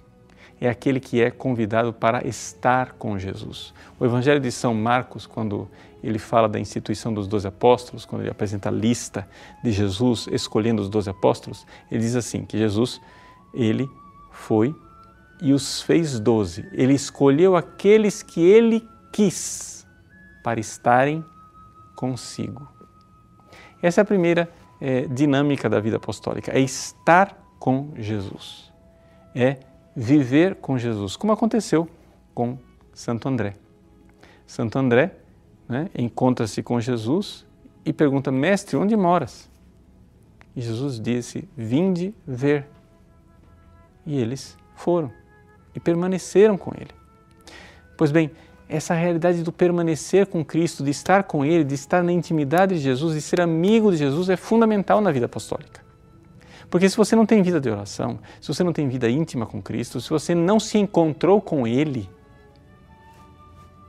é 0.60 0.68
aquele 0.68 1.00
que 1.00 1.20
é 1.20 1.30
convidado 1.30 1.92
para 1.92 2.26
estar 2.26 2.92
com 2.92 3.18
Jesus. 3.18 3.74
O 3.98 4.04
Evangelho 4.04 4.40
de 4.40 4.50
São 4.50 4.74
Marcos, 4.74 5.26
quando 5.26 5.68
ele 6.02 6.18
fala 6.18 6.48
da 6.48 6.60
instituição 6.60 7.12
dos 7.12 7.26
doze 7.26 7.48
apóstolos, 7.48 8.04
quando 8.04 8.22
ele 8.22 8.30
apresenta 8.30 8.68
a 8.68 8.72
lista 8.72 9.28
de 9.62 9.72
Jesus 9.72 10.28
escolhendo 10.30 10.80
os 10.80 10.88
doze 10.88 11.10
apóstolos, 11.10 11.66
ele 11.90 12.00
diz 12.00 12.14
assim, 12.14 12.44
que 12.44 12.56
Jesus, 12.56 13.00
ele 13.52 13.88
foi 14.30 14.74
e 15.40 15.52
os 15.52 15.82
fez 15.82 16.18
doze. 16.18 16.68
Ele 16.72 16.94
escolheu 16.94 17.56
aqueles 17.56 18.22
que 18.22 18.40
ele 18.40 18.88
quis 19.12 19.86
para 20.42 20.60
estarem 20.60 21.24
consigo. 21.94 22.68
Essa 23.82 24.00
é 24.00 24.02
a 24.02 24.04
primeira 24.04 24.50
é, 24.80 25.06
dinâmica 25.06 25.68
da 25.68 25.80
vida 25.80 25.96
apostólica, 25.96 26.52
é 26.52 26.60
estar 26.60 27.36
com 27.58 27.92
Jesus, 27.96 28.72
é 29.34 29.58
viver 29.94 30.56
com 30.56 30.78
Jesus, 30.78 31.16
como 31.16 31.32
aconteceu 31.32 31.88
com 32.34 32.58
Santo 32.92 33.28
André. 33.28 33.56
Santo 34.46 34.78
André 34.78 35.16
né, 35.68 35.88
encontra-se 35.96 36.62
com 36.62 36.80
Jesus 36.80 37.46
e 37.84 37.92
pergunta: 37.92 38.30
Mestre, 38.30 38.76
onde 38.76 38.96
moras? 38.96 39.50
E 40.54 40.60
Jesus 40.60 41.00
disse: 41.00 41.48
Vinde 41.56 42.14
ver. 42.26 42.66
E 44.04 44.18
eles 44.18 44.56
foram 44.74 45.10
e 45.76 45.80
permaneceram 45.80 46.56
com 46.56 46.72
ele. 46.74 46.90
Pois 47.96 48.10
bem, 48.10 48.30
essa 48.68 48.94
realidade 48.94 49.42
do 49.42 49.52
permanecer 49.52 50.26
com 50.26 50.44
Cristo, 50.44 50.82
de 50.82 50.90
estar 50.90 51.22
com 51.22 51.44
Ele, 51.44 51.62
de 51.62 51.74
estar 51.74 52.02
na 52.02 52.10
intimidade 52.10 52.74
de 52.74 52.80
Jesus, 52.80 53.14
de 53.14 53.20
ser 53.20 53.40
amigo 53.40 53.92
de 53.92 53.98
Jesus, 53.98 54.28
é 54.28 54.36
fundamental 54.36 55.00
na 55.00 55.12
vida 55.12 55.26
apostólica. 55.26 55.84
Porque 56.68 56.88
se 56.88 56.96
você 56.96 57.14
não 57.14 57.24
tem 57.24 57.42
vida 57.42 57.60
de 57.60 57.70
oração, 57.70 58.18
se 58.40 58.48
você 58.48 58.64
não 58.64 58.72
tem 58.72 58.88
vida 58.88 59.08
íntima 59.08 59.46
com 59.46 59.62
Cristo, 59.62 60.00
se 60.00 60.10
você 60.10 60.34
não 60.34 60.58
se 60.58 60.78
encontrou 60.78 61.40
com 61.40 61.64
Ele, 61.64 62.10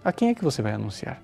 a 0.03 0.12
quem 0.12 0.29
é 0.29 0.36
que 0.36 0.44
você 0.44 0.62
vai 0.62 0.74
anunciar? 0.74 1.24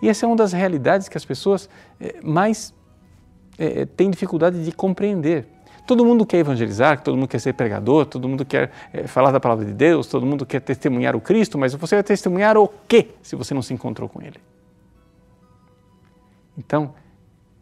E 0.00 0.08
essa 0.08 0.24
é 0.24 0.28
uma 0.28 0.36
das 0.36 0.52
realidades 0.52 1.08
que 1.08 1.16
as 1.18 1.24
pessoas 1.24 1.68
eh, 2.00 2.20
mais 2.22 2.72
é, 3.58 3.84
têm 3.84 4.08
dificuldade 4.08 4.64
de 4.64 4.72
compreender. 4.72 5.46
Todo 5.90 6.04
mundo 6.04 6.24
quer 6.24 6.36
evangelizar, 6.36 7.02
todo 7.02 7.16
mundo 7.16 7.26
quer 7.26 7.40
ser 7.40 7.52
pregador, 7.52 8.06
todo 8.06 8.28
mundo 8.28 8.44
quer 8.44 8.70
é, 8.92 9.08
falar 9.08 9.32
da 9.32 9.40
palavra 9.40 9.64
de 9.64 9.72
Deus, 9.72 10.06
todo 10.06 10.24
mundo 10.24 10.46
quer 10.46 10.60
testemunhar 10.60 11.16
o 11.16 11.20
Cristo, 11.20 11.58
mas 11.58 11.74
você 11.74 11.96
vai 11.96 12.04
testemunhar 12.04 12.56
o 12.56 12.68
quê 12.86 13.08
se 13.20 13.34
você 13.34 13.52
não 13.52 13.60
se 13.60 13.74
encontrou 13.74 14.08
com 14.08 14.22
Ele? 14.22 14.38
Então, 16.56 16.94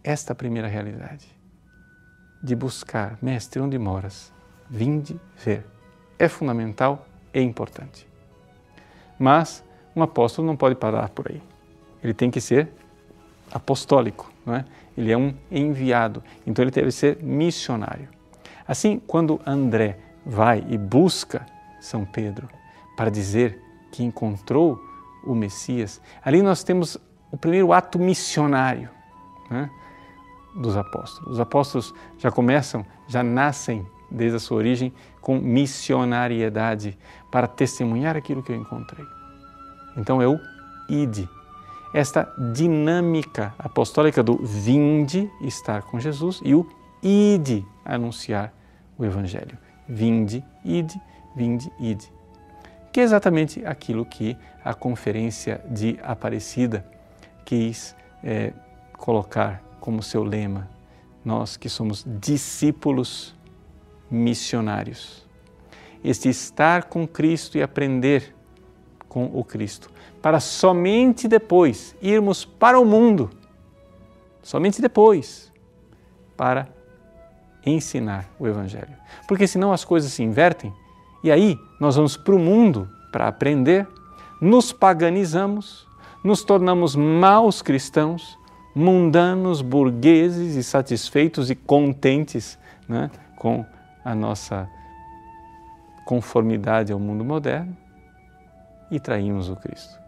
esta 0.04 0.34
primeira 0.34 0.68
realidade 0.68 1.26
de 2.42 2.54
buscar, 2.54 3.16
mestre, 3.22 3.62
onde 3.62 3.78
moras, 3.78 4.30
vinde 4.68 5.18
ver, 5.42 5.64
é 6.18 6.28
fundamental 6.28 7.06
e 7.32 7.40
importante. 7.40 8.06
Mas 9.18 9.64
um 9.96 10.02
apóstolo 10.02 10.46
não 10.46 10.54
pode 10.54 10.74
parar 10.74 11.08
por 11.08 11.30
aí. 11.30 11.40
Ele 12.04 12.12
tem 12.12 12.30
que 12.30 12.42
ser 12.42 12.68
apostólico, 13.50 14.30
não 14.44 14.54
é? 14.54 14.66
Ele 14.98 15.10
é 15.10 15.16
um 15.16 15.32
enviado, 15.50 16.22
então 16.46 16.62
ele 16.62 16.70
deve 16.70 16.90
ser 16.90 17.22
missionário. 17.22 18.17
Assim, 18.68 19.00
quando 19.06 19.40
André 19.46 19.98
vai 20.26 20.62
e 20.68 20.76
busca 20.76 21.46
São 21.80 22.04
Pedro 22.04 22.46
para 22.94 23.10
dizer 23.10 23.58
que 23.90 24.04
encontrou 24.04 24.78
o 25.24 25.34
Messias, 25.34 26.02
ali 26.22 26.42
nós 26.42 26.62
temos 26.62 26.98
o 27.32 27.36
primeiro 27.38 27.72
ato 27.72 27.98
missionário 27.98 28.90
né, 29.50 29.70
dos 30.54 30.76
apóstolos. 30.76 31.32
Os 31.32 31.40
apóstolos 31.40 31.94
já 32.18 32.30
começam, 32.30 32.84
já 33.06 33.22
nascem 33.22 33.86
desde 34.10 34.36
a 34.36 34.40
sua 34.40 34.58
origem 34.58 34.92
com 35.20 35.38
missionariedade 35.38 36.98
para 37.30 37.46
testemunhar 37.46 38.16
aquilo 38.16 38.42
que 38.42 38.52
eu 38.52 38.56
encontrei. 38.56 39.04
Então 39.96 40.22
eu 40.22 40.38
ide. 40.90 41.28
Esta 41.94 42.30
dinâmica 42.52 43.54
apostólica 43.58 44.22
do 44.22 44.36
vinde 44.36 45.30
estar 45.40 45.82
com 45.82 45.98
Jesus 45.98 46.40
e 46.44 46.54
o 46.54 46.66
ide 47.02 47.66
anunciar 47.82 48.57
o 48.98 49.04
Evangelho. 49.04 49.56
Vinde, 49.88 50.44
ide, 50.64 51.00
vinde, 51.34 51.70
ide. 51.78 52.12
Que 52.92 53.00
é 53.00 53.02
exatamente 53.04 53.64
aquilo 53.64 54.04
que 54.04 54.36
a 54.64 54.74
Conferência 54.74 55.64
de 55.70 55.98
Aparecida 56.02 56.84
quis 57.44 57.94
é, 58.22 58.52
colocar 58.96 59.62
como 59.80 60.02
seu 60.02 60.24
lema. 60.24 60.68
Nós 61.24 61.56
que 61.56 61.68
somos 61.68 62.04
discípulos 62.06 63.34
missionários. 64.10 65.26
Este 66.02 66.28
estar 66.28 66.84
com 66.84 67.06
Cristo 67.06 67.58
e 67.58 67.62
aprender 67.62 68.34
com 69.08 69.26
o 69.26 69.42
Cristo, 69.42 69.90
para 70.20 70.38
somente 70.38 71.26
depois 71.26 71.96
irmos 72.00 72.44
para 72.44 72.78
o 72.78 72.84
mundo, 72.84 73.30
somente 74.42 74.82
depois, 74.82 75.52
para 76.36 76.68
ensinar 77.68 78.26
o 78.38 78.46
Evangelho. 78.46 78.94
Porque 79.26 79.46
senão 79.46 79.72
as 79.72 79.84
coisas 79.84 80.12
se 80.12 80.22
invertem 80.22 80.72
e 81.22 81.30
aí 81.30 81.58
nós 81.80 81.96
vamos 81.96 82.16
para 82.16 82.34
o 82.34 82.38
mundo 82.38 82.88
para 83.10 83.26
aprender, 83.26 83.86
nos 84.40 84.72
paganizamos, 84.72 85.86
nos 86.22 86.44
tornamos 86.44 86.94
maus 86.94 87.62
cristãos, 87.62 88.38
mundanos, 88.74 89.60
burgueses 89.60 90.54
e 90.54 90.62
satisfeitos 90.62 91.50
e 91.50 91.54
contentes 91.54 92.58
né, 92.88 93.10
com 93.36 93.64
a 94.04 94.14
nossa 94.14 94.68
conformidade 96.04 96.92
ao 96.92 96.98
mundo 96.98 97.24
moderno 97.24 97.76
e 98.90 99.00
traímos 99.00 99.48
o 99.48 99.56
Cristo. 99.56 99.98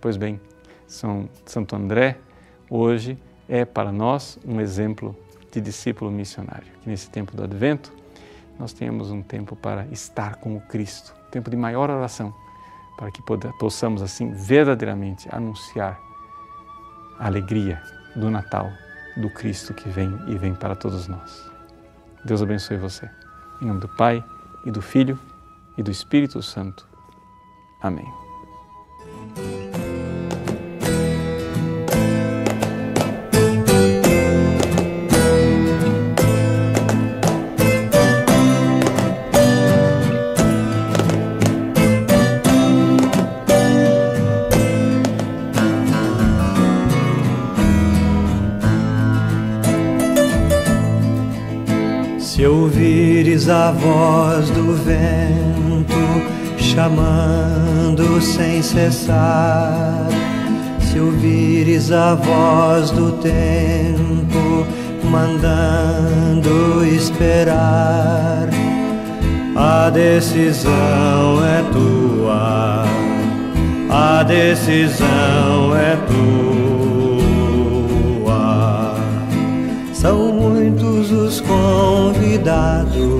Pois 0.00 0.16
bem, 0.16 0.40
São 0.86 1.28
Santo 1.46 1.76
André 1.76 2.18
hoje 2.68 3.18
é 3.48 3.64
para 3.64 3.92
nós 3.92 4.38
um 4.44 4.60
exemplo 4.60 5.16
de 5.50 5.60
discípulo 5.60 6.10
missionário. 6.10 6.66
Que 6.82 6.88
nesse 6.88 7.10
tempo 7.10 7.36
do 7.36 7.42
advento 7.42 7.92
nós 8.58 8.72
tenhamos 8.72 9.10
um 9.10 9.22
tempo 9.22 9.56
para 9.56 9.86
estar 9.86 10.36
com 10.36 10.56
o 10.56 10.60
Cristo, 10.60 11.14
um 11.26 11.30
tempo 11.30 11.50
de 11.50 11.56
maior 11.56 11.88
oração, 11.90 12.34
para 12.96 13.10
que 13.10 13.22
possamos 13.58 14.02
assim 14.02 14.32
verdadeiramente 14.32 15.28
anunciar 15.34 15.98
a 17.18 17.26
alegria 17.26 17.82
do 18.14 18.30
Natal, 18.30 18.70
do 19.16 19.30
Cristo 19.30 19.72
que 19.72 19.88
vem 19.88 20.10
e 20.28 20.36
vem 20.36 20.54
para 20.54 20.76
todos 20.76 21.08
nós. 21.08 21.50
Deus 22.24 22.42
abençoe 22.42 22.76
você. 22.76 23.08
Em 23.62 23.66
nome 23.66 23.80
do 23.80 23.88
Pai 23.88 24.22
e 24.64 24.70
do 24.70 24.82
Filho 24.82 25.18
e 25.76 25.82
do 25.82 25.90
Espírito 25.90 26.42
Santo. 26.42 26.86
Amém. 27.82 28.06
A 53.50 53.72
voz 53.72 54.48
do 54.50 54.74
vento 54.74 56.40
chamando 56.56 58.20
sem 58.20 58.62
cessar, 58.62 60.06
se 60.80 61.00
ouvires 61.00 61.90
a 61.90 62.14
voz 62.14 62.90
do 62.92 63.12
tempo 63.12 64.66
mandando 65.04 66.84
esperar, 66.86 68.48
a 69.56 69.90
decisão 69.90 71.44
é 71.44 71.64
tua, 71.72 72.84
a 73.90 74.22
decisão 74.22 75.76
é 75.76 75.96
tua. 76.06 76.30
São 79.92 80.32
muitos 80.32 81.10
os 81.10 81.40
convidados, 81.40 83.19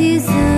a 0.00 0.57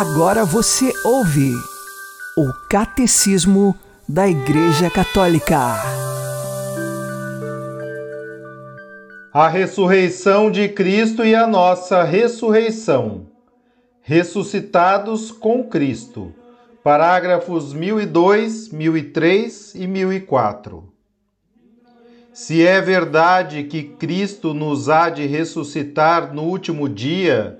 Agora 0.00 0.46
você 0.46 0.94
ouve 1.04 1.52
o 2.34 2.50
Catecismo 2.70 3.78
da 4.08 4.26
Igreja 4.26 4.88
Católica. 4.88 5.58
A 9.30 9.46
ressurreição 9.46 10.50
de 10.50 10.70
Cristo 10.70 11.22
e 11.22 11.34
a 11.34 11.46
nossa 11.46 12.02
ressurreição. 12.02 13.26
Ressuscitados 14.00 15.30
com 15.30 15.64
Cristo. 15.64 16.32
Parágrafos 16.82 17.74
1002, 17.74 18.70
1003 18.70 19.74
e 19.74 19.86
1004. 19.86 20.90
Se 22.32 22.66
é 22.66 22.80
verdade 22.80 23.64
que 23.64 23.82
Cristo 23.82 24.54
nos 24.54 24.88
há 24.88 25.10
de 25.10 25.26
ressuscitar 25.26 26.32
no 26.32 26.44
último 26.44 26.88
dia, 26.88 27.59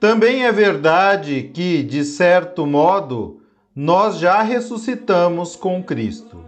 também 0.00 0.44
é 0.44 0.52
verdade 0.52 1.50
que, 1.52 1.82
de 1.82 2.04
certo 2.04 2.66
modo, 2.66 3.40
nós 3.74 4.18
já 4.18 4.42
ressuscitamos 4.42 5.56
com 5.56 5.82
Cristo. 5.82 6.44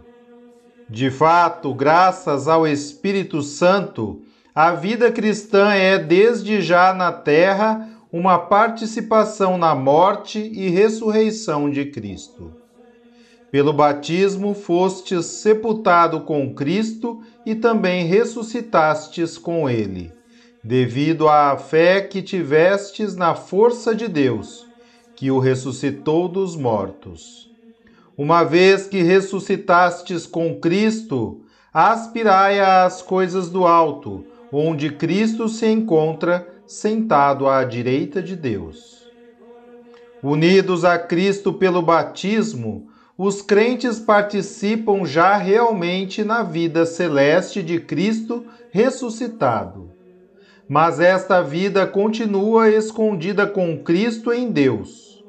De 0.88 1.10
fato, 1.10 1.72
graças 1.72 2.48
ao 2.48 2.66
Espírito 2.66 3.42
Santo, 3.42 4.22
a 4.54 4.72
vida 4.72 5.12
cristã 5.12 5.72
é 5.72 5.98
desde 5.98 6.60
já 6.60 6.92
na 6.92 7.12
terra 7.12 7.88
uma 8.12 8.38
participação 8.38 9.56
na 9.56 9.74
morte 9.74 10.40
e 10.40 10.68
ressurreição 10.68 11.70
de 11.70 11.86
Cristo. 11.86 12.52
Pelo 13.50 13.72
batismo 13.72 14.54
fostes 14.54 15.26
sepultado 15.26 16.20
com 16.20 16.52
Cristo 16.54 17.20
e 17.46 17.54
também 17.54 18.04
ressuscitastes 18.04 19.38
com 19.38 19.70
ele, 19.70 20.12
devido 20.62 21.28
à 21.28 21.56
fé 21.56 22.02
que 22.02 22.20
tivestes 22.20 23.16
na 23.16 23.34
força 23.34 23.94
de 23.94 24.06
Deus, 24.06 24.66
que 25.16 25.30
o 25.30 25.38
ressuscitou 25.38 26.28
dos 26.28 26.54
mortos. 26.54 27.50
Uma 28.16 28.44
vez 28.44 28.86
que 28.86 29.02
ressuscitastes 29.02 30.26
com 30.26 30.60
Cristo, 30.60 31.40
aspirai 31.72 32.60
às 32.60 33.00
coisas 33.00 33.48
do 33.48 33.66
alto, 33.66 34.24
onde 34.52 34.90
Cristo 34.90 35.48
se 35.48 35.66
encontra 35.66 36.46
sentado 36.66 37.48
à 37.48 37.64
direita 37.64 38.22
de 38.22 38.36
Deus. 38.36 39.08
Unidos 40.22 40.84
a 40.84 40.98
Cristo 40.98 41.52
pelo 41.52 41.80
batismo, 41.80 42.88
os 43.16 43.40
crentes 43.40 43.98
participam 43.98 45.04
já 45.04 45.36
realmente 45.36 46.22
na 46.24 46.42
vida 46.42 46.84
celeste 46.84 47.62
de 47.62 47.80
Cristo 47.80 48.44
ressuscitado. 48.70 49.99
Mas 50.70 51.00
esta 51.00 51.42
vida 51.42 51.84
continua 51.84 52.70
escondida 52.70 53.44
com 53.44 53.76
Cristo 53.82 54.32
em 54.32 54.52
Deus. 54.52 55.20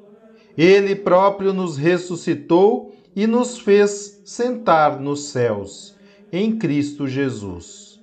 Ele 0.56 0.94
próprio 0.96 1.52
nos 1.52 1.78
ressuscitou 1.78 2.94
e 3.16 3.26
nos 3.26 3.58
fez 3.58 4.22
sentar 4.24 5.00
nos 5.00 5.30
céus, 5.30 5.96
em 6.32 6.56
Cristo 6.60 7.08
Jesus. 7.08 8.00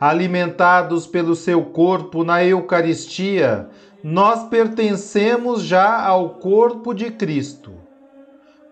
Alimentados 0.00 1.06
pelo 1.06 1.36
seu 1.36 1.62
corpo 1.62 2.24
na 2.24 2.42
Eucaristia, 2.42 3.68
nós 4.02 4.48
pertencemos 4.48 5.62
já 5.62 6.02
ao 6.02 6.36
corpo 6.36 6.94
de 6.94 7.10
Cristo. 7.10 7.72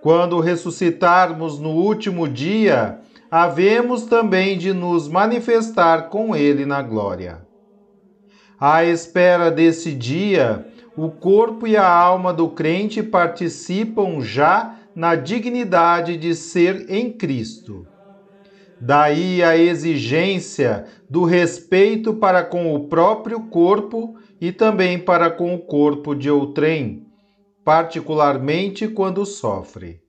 Quando 0.00 0.40
ressuscitarmos 0.40 1.58
no 1.58 1.72
último 1.72 2.26
dia, 2.26 2.98
havemos 3.30 4.06
também 4.06 4.56
de 4.56 4.72
nos 4.72 5.06
manifestar 5.06 6.08
com 6.08 6.34
Ele 6.34 6.64
na 6.64 6.80
glória. 6.80 7.44
À 8.58 8.84
espera 8.84 9.50
desse 9.50 9.92
dia, 9.92 10.66
o 10.96 11.10
corpo 11.10 11.66
e 11.66 11.76
a 11.76 11.88
alma 11.88 12.32
do 12.32 12.48
crente 12.48 13.02
participam 13.02 14.20
já 14.20 14.78
na 14.94 15.16
dignidade 15.16 16.16
de 16.16 16.34
ser 16.34 16.86
em 16.88 17.10
Cristo. 17.10 17.86
Daí 18.80 19.42
a 19.42 19.56
exigência 19.56 20.84
do 21.08 21.24
respeito 21.24 22.14
para 22.14 22.44
com 22.44 22.74
o 22.74 22.86
próprio 22.88 23.48
corpo 23.48 24.16
e 24.40 24.52
também 24.52 24.98
para 24.98 25.30
com 25.30 25.54
o 25.54 25.58
corpo 25.58 26.14
de 26.14 26.30
outrem, 26.30 27.06
particularmente 27.64 28.86
quando 28.86 29.24
sofre. 29.24 30.00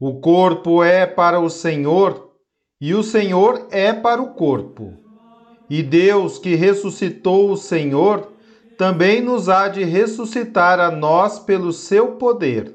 O 0.00 0.20
corpo 0.20 0.82
é 0.82 1.06
para 1.06 1.38
o 1.38 1.48
Senhor 1.48 2.32
e 2.80 2.94
o 2.94 3.02
Senhor 3.02 3.68
é 3.70 3.92
para 3.92 4.20
o 4.20 4.34
corpo. 4.34 5.05
E 5.68 5.82
Deus, 5.82 6.38
que 6.38 6.54
ressuscitou 6.54 7.50
o 7.50 7.56
Senhor, 7.56 8.32
também 8.78 9.20
nos 9.20 9.48
há 9.48 9.68
de 9.68 9.82
ressuscitar 9.84 10.78
a 10.78 10.90
nós 10.90 11.38
pelo 11.38 11.72
seu 11.72 12.12
poder. 12.12 12.72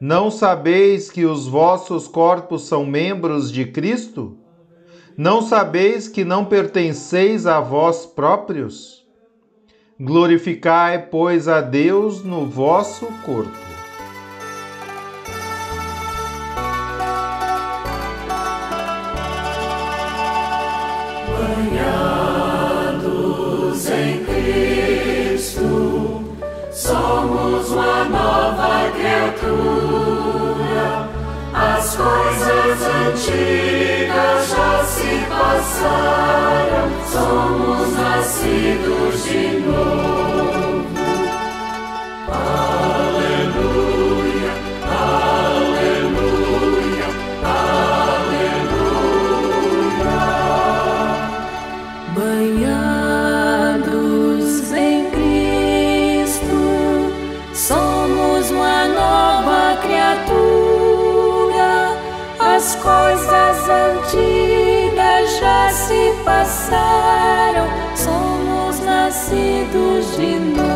Não 0.00 0.30
sabeis 0.30 1.10
que 1.10 1.24
os 1.24 1.46
vossos 1.46 2.06
corpos 2.06 2.62
são 2.62 2.84
membros 2.84 3.50
de 3.50 3.64
Cristo? 3.64 4.36
Não 5.16 5.40
sabeis 5.40 6.08
que 6.08 6.24
não 6.24 6.44
pertenceis 6.44 7.46
a 7.46 7.60
vós 7.60 8.04
próprios? 8.04 9.06
Glorificai, 9.98 11.06
pois, 11.06 11.48
a 11.48 11.60
Deus 11.60 12.22
no 12.24 12.46
vosso 12.46 13.06
corpo. 13.24 13.73
Somos 27.44 27.70
uma 27.72 28.04
nova 28.04 28.90
criatura. 28.92 30.46
As 31.52 31.94
coisas 31.94 32.82
antigas 33.06 34.48
já 34.48 34.84
se 34.84 35.26
passaram, 35.28 36.88
somos 37.12 37.92
nascidos 37.96 39.24
de 39.24 39.60
novo. 39.60 39.83
Coisas 62.76 63.68
antigas 63.68 65.38
já 65.38 65.68
se 65.70 66.14
passaram, 66.24 67.68
somos 67.94 68.80
nascidos 68.80 70.16
de 70.16 70.38
novo. 70.38 70.73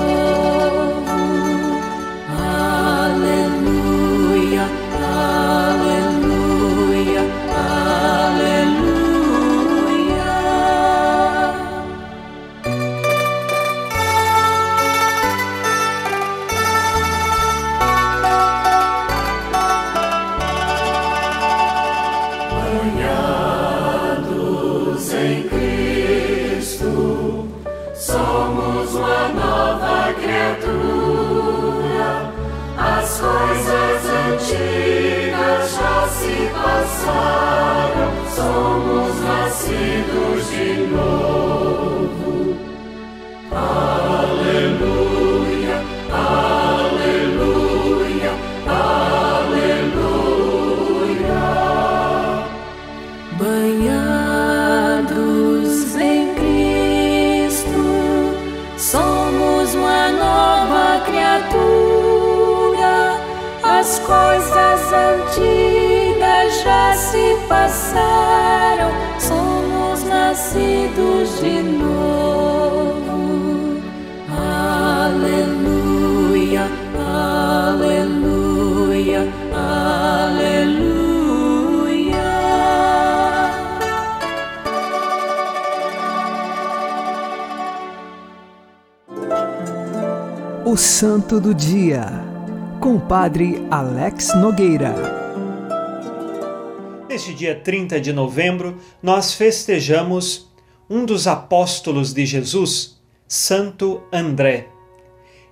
Passaram, 67.79 68.91
somos 69.21 70.03
nascidos 70.05 71.41
de 71.41 71.63
novo. 71.63 73.09
Aleluia, 75.07 76.67
aleluia, 77.69 78.53
aleluia. 79.55 80.59
O 90.65 90.77
Santo 90.77 91.41
do 91.41 91.55
Dia, 91.55 92.07
com 92.81 92.97
o 92.97 93.01
Padre 93.01 93.65
Alex 93.71 94.35
Nogueira. 94.35 95.18
Neste 97.19 97.35
dia 97.35 97.57
30 97.57 98.01
de 98.01 98.13
novembro, 98.13 98.79
nós 99.03 99.35
festejamos 99.35 100.49
um 100.89 101.05
dos 101.05 101.27
apóstolos 101.27 102.15
de 102.15 102.25
Jesus, 102.25 103.01
Santo 103.27 104.05
André. 104.13 104.69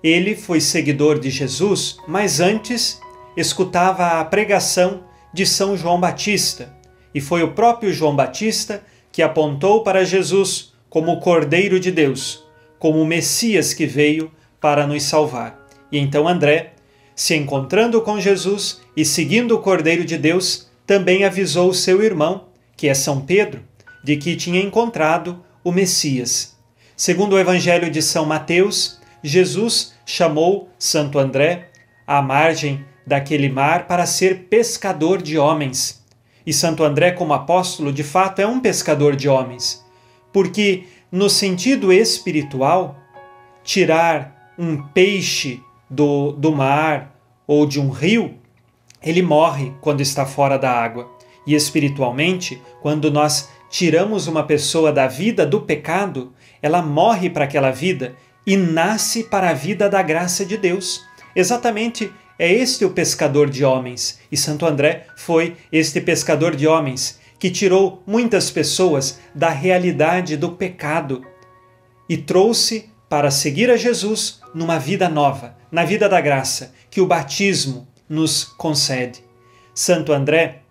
Ele 0.01 0.37
foi 0.37 0.61
seguidor 0.61 1.19
de 1.19 1.29
Jesus, 1.29 1.97
mas 2.07 2.39
antes 2.39 3.01
escutava 3.37 4.21
a 4.21 4.25
pregação 4.25 5.03
de 5.35 5.45
São 5.45 5.77
João 5.77 5.99
Batista, 5.99 6.73
e 7.13 7.21
foi 7.21 7.43
o 7.43 7.51
próprio 7.51 7.93
João 7.93 8.15
Batista 8.15 8.85
que 9.11 9.21
apontou 9.21 9.83
para 9.83 10.05
Jesus 10.05 10.73
como 10.89 11.15
o 11.15 11.21
Cordeiro 11.21 11.81
de 11.81 11.91
Deus, 11.91 12.45
como 12.79 13.03
o 13.03 13.07
Messias 13.07 13.75
que 13.75 13.87
veio 13.87 14.31
para 14.61 14.87
nos 14.87 15.03
salvar. 15.03 15.67
E 15.91 15.99
então 15.99 16.29
André, 16.29 16.75
se 17.13 17.35
encontrando 17.35 18.01
com 18.03 18.21
Jesus 18.21 18.81
e 18.97 19.05
seguindo 19.05 19.57
o 19.57 19.59
Cordeiro 19.59 20.05
de 20.05 20.17
Deus, 20.17 20.66
também 20.87 21.25
avisou 21.25 21.75
seu 21.75 22.03
irmão, 22.03 22.45
que 22.77 22.89
é 22.89 22.95
São 22.95 23.21
Pedro, 23.21 23.63
de 24.05 24.17
que 24.17 24.37
tinha 24.37 24.61
encontrado 24.61 25.45
o 25.65 25.73
Messias. 25.73 26.57
Segundo 26.97 27.35
o 27.35 27.39
Evangelho 27.39 27.91
de 27.91 28.01
São 28.01 28.25
Mateus, 28.25 29.01
Jesus 29.23 29.95
chamou 30.07 30.69
Santo 30.79 31.19
André 31.19 31.71
à 32.07 32.23
margem 32.23 32.85
daquele 33.07 33.49
mar 33.49 33.87
para 33.87 34.07
ser 34.07 34.45
pescador 34.45 35.21
de 35.21 35.37
homens. 35.37 36.05
E 36.47 36.53
Santo 36.53 36.85
André, 36.85 37.11
como 37.11 37.35
apóstolo, 37.35 37.93
de 37.93 38.05
fato 38.05 38.39
é 38.41 38.47
um 38.47 38.61
pescador 38.61 39.17
de 39.17 39.29
homens, 39.29 39.85
porque, 40.33 40.85
no 41.11 41.29
sentido 41.29 41.93
espiritual, 41.93 42.97
tirar 43.65 44.53
um 44.57 44.81
peixe 44.81 45.61
do, 45.91 46.33
do 46.33 46.53
mar 46.53 47.13
ou 47.47 47.67
de 47.67 47.81
um 47.81 47.91
rio, 47.91 48.35
ele 49.03 49.23
morre 49.23 49.73
quando 49.81 50.01
está 50.01 50.25
fora 50.27 50.59
da 50.59 50.71
água. 50.71 51.11
E 51.47 51.55
espiritualmente, 51.55 52.61
quando 52.83 53.11
nós 53.11 53.49
tiramos 53.71 54.27
uma 54.27 54.43
pessoa 54.45 54.93
da 54.93 55.07
vida 55.07 55.47
do 55.47 55.61
pecado, 55.61 56.33
ela 56.63 56.83
morre 56.83 57.31
para 57.31 57.45
aquela 57.45 57.71
vida 57.71 58.17
e 58.47 58.57
nasce 58.57 59.25
para 59.25 59.51
a 59.51 59.55
vida 59.55 59.89
da 59.89 60.03
graça 60.03 60.45
de 60.45 60.57
Deus. 60.57 61.05
Exatamente 61.35 62.13
é 62.39 62.53
este 62.53 62.85
o 62.85 62.91
pescador 62.91 63.49
de 63.49 63.65
homens. 63.65 64.21
E 64.31 64.37
Santo 64.37 64.67
André 64.67 65.07
foi 65.17 65.57
este 65.71 66.01
pescador 66.01 66.55
de 66.55 66.67
homens 66.67 67.21
que 67.39 67.51
tirou 67.51 68.03
muitas 68.07 68.51
pessoas 68.51 69.21
da 69.35 69.51
realidade 69.51 70.37
do 70.37 70.53
pecado 70.53 71.23
e 72.09 72.17
trouxe 72.17 72.91
para 73.09 73.31
seguir 73.31 73.71
a 73.71 73.77
Jesus 73.77 74.41
numa 74.55 74.79
vida 74.79 75.09
nova, 75.09 75.57
na 75.71 75.85
vida 75.85 76.09
da 76.09 76.21
graça, 76.21 76.73
que 76.91 77.01
o 77.01 77.07
batismo 77.07 77.87
nos 78.09 78.45
concede. 78.45 79.21
Santo 79.75 80.13
André, 80.13 80.63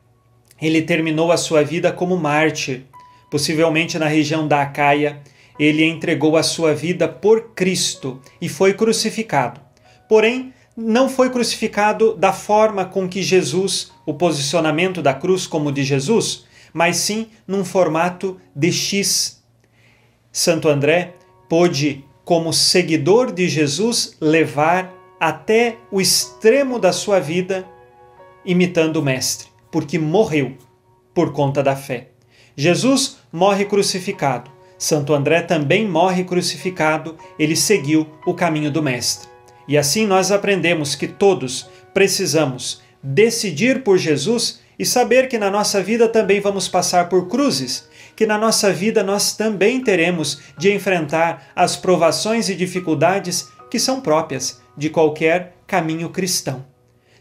ele 0.61 0.81
terminou 0.81 1.31
a 1.31 1.37
sua 1.37 1.63
vida 1.63 1.91
como 1.91 2.17
mártir, 2.17 2.85
possivelmente 3.29 3.99
na 3.99 4.07
região 4.07 4.47
da 4.47 4.61
Acaia. 4.61 5.21
Ele 5.59 5.83
entregou 5.83 6.37
a 6.37 6.43
sua 6.43 6.73
vida 6.73 7.07
por 7.07 7.51
Cristo 7.53 8.21
e 8.41 8.49
foi 8.49 8.73
crucificado. 8.73 9.61
Porém, 10.07 10.53
não 10.75 11.07
foi 11.07 11.29
crucificado 11.29 12.15
da 12.15 12.33
forma 12.33 12.85
com 12.85 13.07
que 13.07 13.21
Jesus, 13.21 13.91
o 14.05 14.13
posicionamento 14.13 15.01
da 15.01 15.13
cruz 15.13 15.47
como 15.47 15.71
de 15.71 15.83
Jesus, 15.83 16.45
mas 16.73 16.97
sim 16.97 17.27
num 17.47 17.63
formato 17.63 18.39
de 18.55 18.71
X. 18.71 19.41
Santo 20.31 20.67
André 20.67 21.13
pôde, 21.47 22.03
como 22.25 22.51
seguidor 22.51 23.31
de 23.31 23.47
Jesus, 23.47 24.17
levar 24.19 24.91
até 25.19 25.77
o 25.91 26.01
extremo 26.01 26.79
da 26.79 26.91
sua 26.91 27.19
vida, 27.19 27.65
imitando 28.45 28.97
o 28.97 29.01
Mestre, 29.01 29.47
porque 29.71 29.97
morreu 29.97 30.57
por 31.13 31.31
conta 31.31 31.63
da 31.63 31.75
fé. 31.75 32.09
Jesus 32.55 33.17
morre 33.31 33.65
crucificado. 33.65 34.51
Santo 34.77 35.13
André 35.13 35.41
também 35.41 35.87
morre 35.87 36.23
crucificado, 36.23 37.17
ele 37.39 37.55
seguiu 37.55 38.07
o 38.25 38.33
caminho 38.33 38.69
do 38.69 38.83
Mestre. 38.83 39.29
E 39.67 39.77
assim 39.77 40.05
nós 40.05 40.31
aprendemos 40.31 40.95
que 40.95 41.07
todos 41.07 41.69
precisamos 41.93 42.81
decidir 43.01 43.83
por 43.83 43.97
Jesus 43.97 44.59
e 44.77 44.85
saber 44.85 45.27
que 45.29 45.37
na 45.37 45.49
nossa 45.49 45.81
vida 45.81 46.07
também 46.07 46.41
vamos 46.41 46.67
passar 46.67 47.07
por 47.07 47.27
cruzes, 47.27 47.87
que 48.15 48.25
na 48.25 48.37
nossa 48.37 48.71
vida 48.71 49.01
nós 49.03 49.35
também 49.35 49.81
teremos 49.81 50.41
de 50.57 50.73
enfrentar 50.73 51.51
as 51.55 51.75
provações 51.75 52.49
e 52.49 52.55
dificuldades 52.55 53.49
que 53.69 53.79
são 53.79 54.01
próprias 54.01 54.61
de 54.77 54.89
qualquer 54.89 55.55
caminho 55.67 56.09
cristão. 56.09 56.65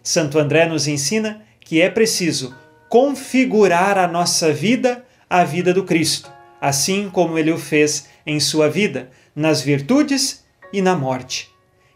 Santo 0.02 0.38
André 0.38 0.66
nos 0.66 0.86
ensina 0.86 1.42
que 1.60 1.80
é 1.80 1.88
preciso 1.88 2.54
configurar 2.88 3.98
a 3.98 4.06
nossa 4.06 4.52
vida 4.52 5.04
à 5.28 5.42
vida 5.44 5.72
do 5.72 5.84
Cristo, 5.84 6.30
assim 6.60 7.08
como 7.10 7.38
ele 7.38 7.50
o 7.50 7.58
fez 7.58 8.08
em 8.26 8.38
sua 8.38 8.68
vida, 8.68 9.10
nas 9.34 9.62
virtudes 9.62 10.44
e 10.72 10.80
na 10.80 10.94
morte. 10.94 11.50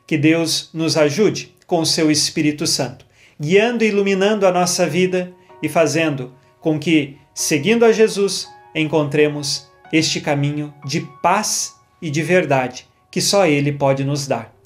Que 0.07 0.17
Deus 0.17 0.71
nos 0.73 0.97
ajude 0.97 1.55
com 1.67 1.85
seu 1.85 2.11
Espírito 2.11 2.67
Santo, 2.67 3.05
guiando 3.39 3.85
e 3.85 3.89
iluminando 3.89 4.47
a 4.47 4.51
nossa 4.51 4.87
vida 4.87 5.33
e 5.63 5.69
fazendo 5.69 6.35
com 6.61 6.79
que, 6.79 7.17
seguindo 7.35 7.85
a 7.85 7.93
Jesus, 7.93 8.49
encontremos 8.75 9.69
este 9.93 10.21
caminho 10.21 10.73
de 10.85 11.03
paz 11.23 11.77
e 12.01 12.11
de 12.11 12.23
verdade 12.23 12.87
que 13.11 13.21
só 13.21 13.47
Ele 13.47 13.73
pode 13.73 14.05
nos 14.05 14.27
dar. 14.27 14.58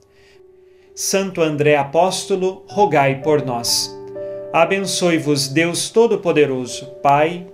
Santo 0.94 1.40
André 1.40 1.76
Apóstolo, 1.76 2.64
rogai 2.68 3.22
por 3.22 3.44
nós. 3.44 3.90
Abençoe-vos 4.52 5.48
Deus 5.48 5.88
Todo-Poderoso, 5.88 6.87
Pai 7.02 7.46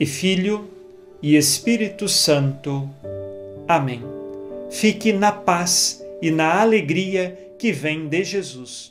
e 0.00 0.06
Filho 0.06 0.70
e 1.22 1.36
Espírito 1.36 2.08
Santo. 2.08 2.88
Amém. 3.68 4.02
Fique 4.70 5.12
na 5.12 5.30
paz 5.30 6.02
e 6.22 6.30
na 6.30 6.62
alegria 6.62 7.38
que 7.58 7.72
vem 7.72 8.08
de 8.08 8.24
Jesus. 8.24 8.90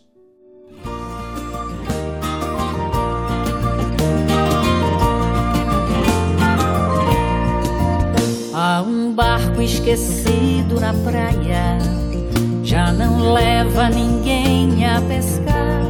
Há 8.53 8.83
um 8.83 9.11
barco 9.11 9.59
esquecido 9.59 10.79
na 10.79 10.93
praia 10.93 12.00
já 12.71 12.93
não 12.93 13.34
leva 13.34 13.89
ninguém 13.89 14.86
a 14.86 15.01
pescar. 15.01 15.81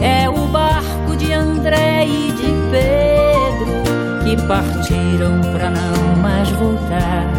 É 0.00 0.26
o 0.30 0.46
barco 0.46 1.14
de 1.14 1.30
André 1.30 2.06
e 2.06 2.32
de 2.32 2.54
Pedro 2.70 4.24
que 4.24 4.46
partiram 4.48 5.42
para 5.52 5.68
não 5.68 6.22
mais 6.22 6.48
voltar. 6.52 7.30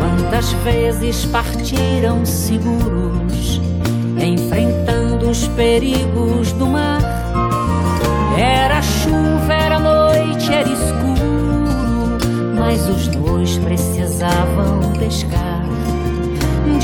Quantas 0.00 0.52
vezes 0.64 1.24
partiram 1.26 2.26
seguros, 2.26 3.60
enfrentando 4.20 5.30
os 5.30 5.46
perigos 5.46 6.50
do 6.50 6.66
mar? 6.66 7.00
Era 8.36 8.82
chuva, 8.82 9.52
era 9.52 9.78
noite, 9.78 10.52
era 10.52 10.68
escuro, 10.68 12.18
mas 12.58 12.88
os 12.88 13.06
dois 13.06 13.56
precisavam 13.58 14.92
pescar. 14.98 15.45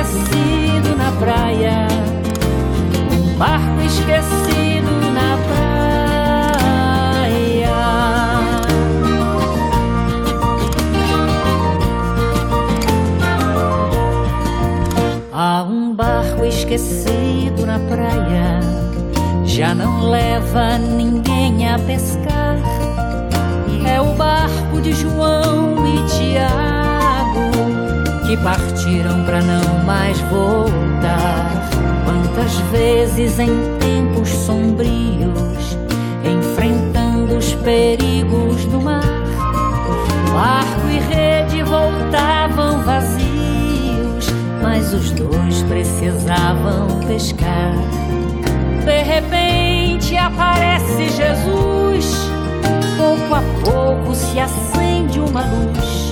esquecido 0.00 0.96
na 0.96 1.10
praia, 1.12 1.88
um 3.10 3.36
barco 3.36 3.80
esquecido 3.84 4.92
na 5.12 5.36
praia. 5.48 6.68
Há 15.32 15.62
um 15.64 15.92
barco 15.94 16.44
esquecido 16.44 17.66
na 17.66 17.80
praia, 17.80 18.60
já 19.44 19.74
não 19.74 20.08
leva 20.08 20.78
ninguém 20.78 21.68
a 21.68 21.78
pescar. 21.78 22.56
É 23.84 24.00
o 24.00 24.14
barco 24.14 24.80
de 24.80 24.92
João 24.92 25.84
e 25.86 26.04
Tiago 26.06 26.67
que 28.28 28.36
partiram 28.36 29.24
para 29.24 29.40
não 29.40 29.84
mais 29.86 30.20
voltar. 30.20 31.70
Quantas 32.04 32.52
vezes 32.70 33.38
em 33.38 33.48
tempos 33.78 34.28
sombrios, 34.28 35.78
enfrentando 36.22 37.38
os 37.38 37.54
perigos 37.54 38.66
do 38.66 38.82
mar, 38.82 39.00
barco 40.34 40.88
e 40.90 40.98
rede 40.98 41.62
voltavam 41.62 42.82
vazios, 42.82 44.26
mas 44.62 44.92
os 44.92 45.10
dois 45.12 45.62
precisavam 45.62 47.00
pescar. 47.06 47.72
De 48.84 49.02
repente 49.04 50.18
aparece 50.18 51.08
Jesus, 51.08 52.14
pouco 52.98 53.34
a 53.34 53.42
pouco 53.64 54.14
se 54.14 54.38
acende 54.38 55.18
uma 55.18 55.40
luz. 55.40 56.07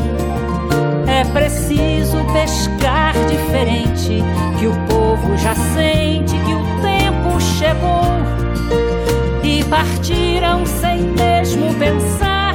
É 1.16 1.24
preciso 1.24 2.22
pescar 2.30 3.14
diferente, 3.26 4.22
que 4.58 4.66
o 4.66 4.74
povo 4.86 5.34
já 5.38 5.54
sente 5.54 6.36
que 6.36 6.52
o 6.52 6.62
tempo 6.82 7.40
chegou. 7.40 8.04
E 9.42 9.64
partiram 9.64 10.66
sem 10.66 11.00
mesmo 11.00 11.72
pensar 11.78 12.54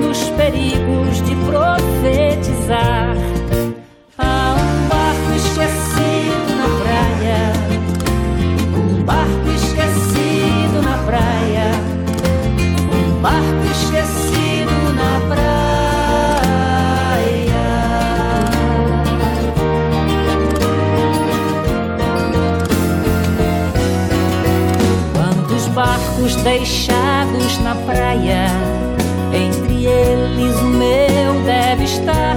nos 0.00 0.30
perigos 0.30 1.20
de 1.26 1.34
profetizar. 1.50 3.16
Deixados 26.42 27.58
na 27.58 27.74
praia, 27.74 28.46
entre 29.32 29.86
eles 29.86 30.56
o 30.60 30.66
meu 30.66 31.42
deve 31.44 31.84
estar. 31.84 32.36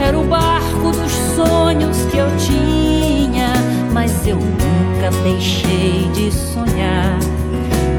Era 0.00 0.18
o 0.18 0.24
barco 0.24 0.90
dos 0.92 1.12
sonhos 1.34 1.96
que 2.10 2.18
eu 2.18 2.28
tinha, 2.38 3.52
mas 3.92 4.26
eu 4.26 4.36
nunca 4.36 5.10
deixei 5.22 6.08
de 6.12 6.30
sonhar. 6.30 7.18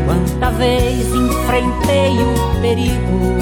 Quanta 0.06 0.52
vez 0.52 1.08
enfrentei 1.14 2.18
o 2.18 2.62
perigo 2.62 3.38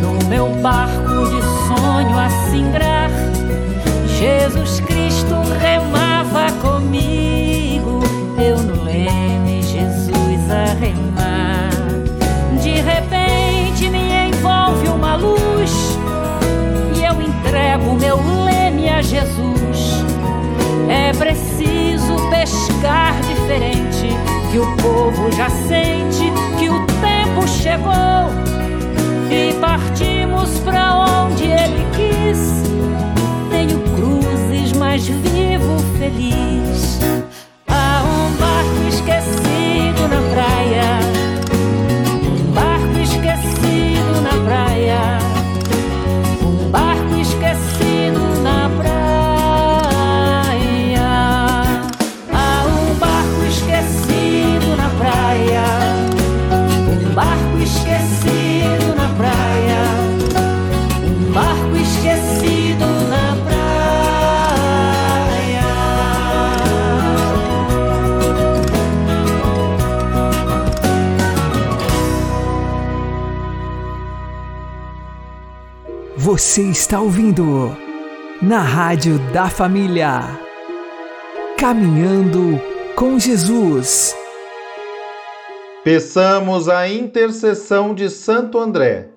no 0.00 0.28
meu 0.28 0.48
barco 0.60 1.26
de 1.26 1.42
sonho 1.66 2.18
a 2.18 2.28
singrar. 2.50 3.10
Jesus 4.18 4.80
Cristo 4.80 5.34
remava 5.60 6.52
comigo, 6.60 6.71
Jesus. 19.22 20.04
É 20.88 21.12
preciso 21.12 22.16
pescar 22.28 23.14
diferente, 23.22 24.08
que 24.50 24.58
o 24.58 24.76
povo 24.76 25.30
já 25.32 25.48
sente 25.48 26.32
que 26.58 26.68
o 26.68 26.84
tempo 27.00 27.46
chegou 27.46 28.30
e 29.30 29.54
partimos 29.60 30.58
pra 30.60 30.94
onde 30.94 31.44
ele 31.44 31.86
quis. 31.96 32.62
Tenho 33.48 33.78
cruzes, 33.94 34.72
mas 34.72 35.06
vivo 35.06 35.78
feliz. 35.98 36.98
Você 76.52 76.64
está 76.64 77.00
ouvindo 77.00 77.74
na 78.42 78.60
Rádio 78.60 79.18
da 79.32 79.48
Família. 79.48 80.38
Caminhando 81.56 82.60
com 82.94 83.18
Jesus. 83.18 84.14
Peçamos 85.82 86.68
a 86.68 86.86
intercessão 86.86 87.94
de 87.94 88.10
Santo 88.10 88.58
André. 88.58 89.08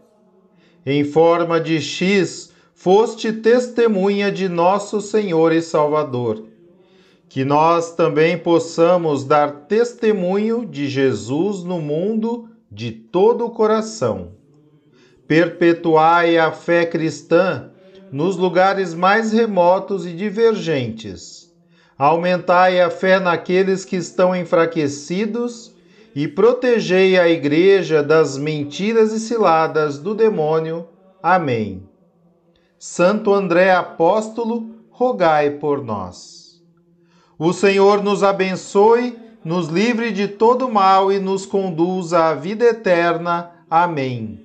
Em 0.85 1.03
forma 1.03 1.59
de 1.59 1.81
X, 1.81 2.53
foste 2.73 3.33
testemunha 3.33 4.31
de 4.31 4.47
nosso 4.47 5.01
Senhor 5.01 5.51
e 5.51 5.61
Salvador. 5.61 6.41
Que 7.27 7.43
nós 7.43 7.95
também 7.95 8.37
possamos 8.37 9.25
dar 9.25 9.65
testemunho 9.67 10.65
de 10.65 10.87
Jesus 10.87 11.65
no 11.65 11.81
mundo 11.81 12.47
de 12.71 12.93
todo 12.93 13.45
o 13.45 13.49
coração. 13.49 14.34
Perpetuai 15.27 16.37
a 16.37 16.51
fé 16.51 16.85
cristã 16.85 17.71
nos 18.11 18.37
lugares 18.37 18.93
mais 18.93 19.31
remotos 19.33 20.05
e 20.05 20.13
divergentes. 20.13 21.51
Aumentai 21.97 22.79
a 22.79 22.89
fé 22.89 23.19
naqueles 23.19 23.83
que 23.83 23.95
estão 23.95 24.35
enfraquecidos 24.35 25.73
e 26.13 26.27
protegei 26.27 27.17
a 27.17 27.27
Igreja 27.27 28.03
das 28.03 28.37
mentiras 28.37 29.11
e 29.11 29.19
ciladas 29.19 29.97
do 29.97 30.13
demônio. 30.13 30.87
Amém. 31.23 31.89
Santo 32.77 33.33
André 33.33 33.71
Apóstolo, 33.71 34.75
rogai 34.91 35.51
por 35.51 35.83
nós. 35.83 36.61
O 37.37 37.51
Senhor 37.51 38.03
nos 38.03 38.23
abençoe, 38.23 39.17
nos 39.43 39.67
livre 39.67 40.11
de 40.11 40.27
todo 40.27 40.69
mal 40.69 41.11
e 41.11 41.19
nos 41.19 41.45
conduza 41.45 42.25
à 42.25 42.33
vida 42.35 42.63
eterna. 42.65 43.51
Amém 43.69 44.44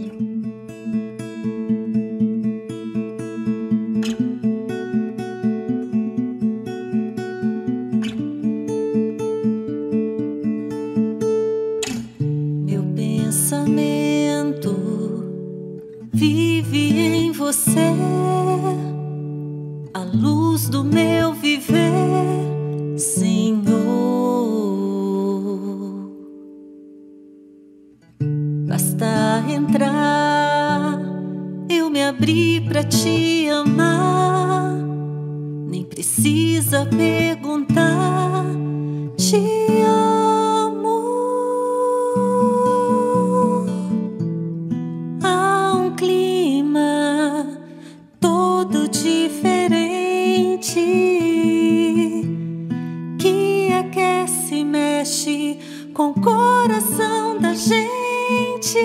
com 55.93 56.09
o 56.09 56.13
coração 56.13 57.39
da 57.39 57.53
gente. 57.53 58.79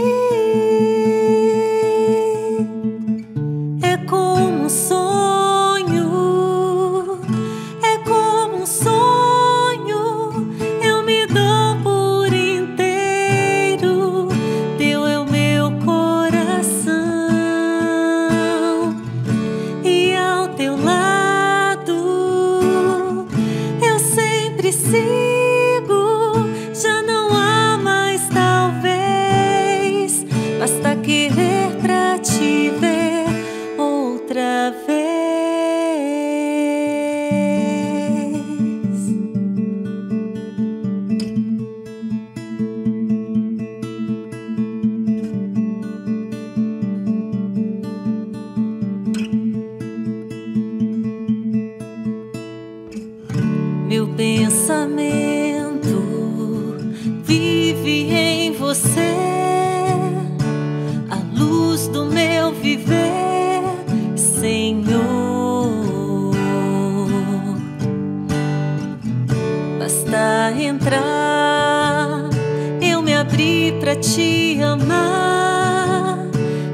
sofri 73.37 73.73
para 73.79 73.95
te 73.95 74.63
amar, 74.63 76.27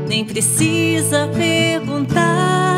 nem 0.09 0.25
precisa 0.25 1.29
perguntar. 1.37 2.72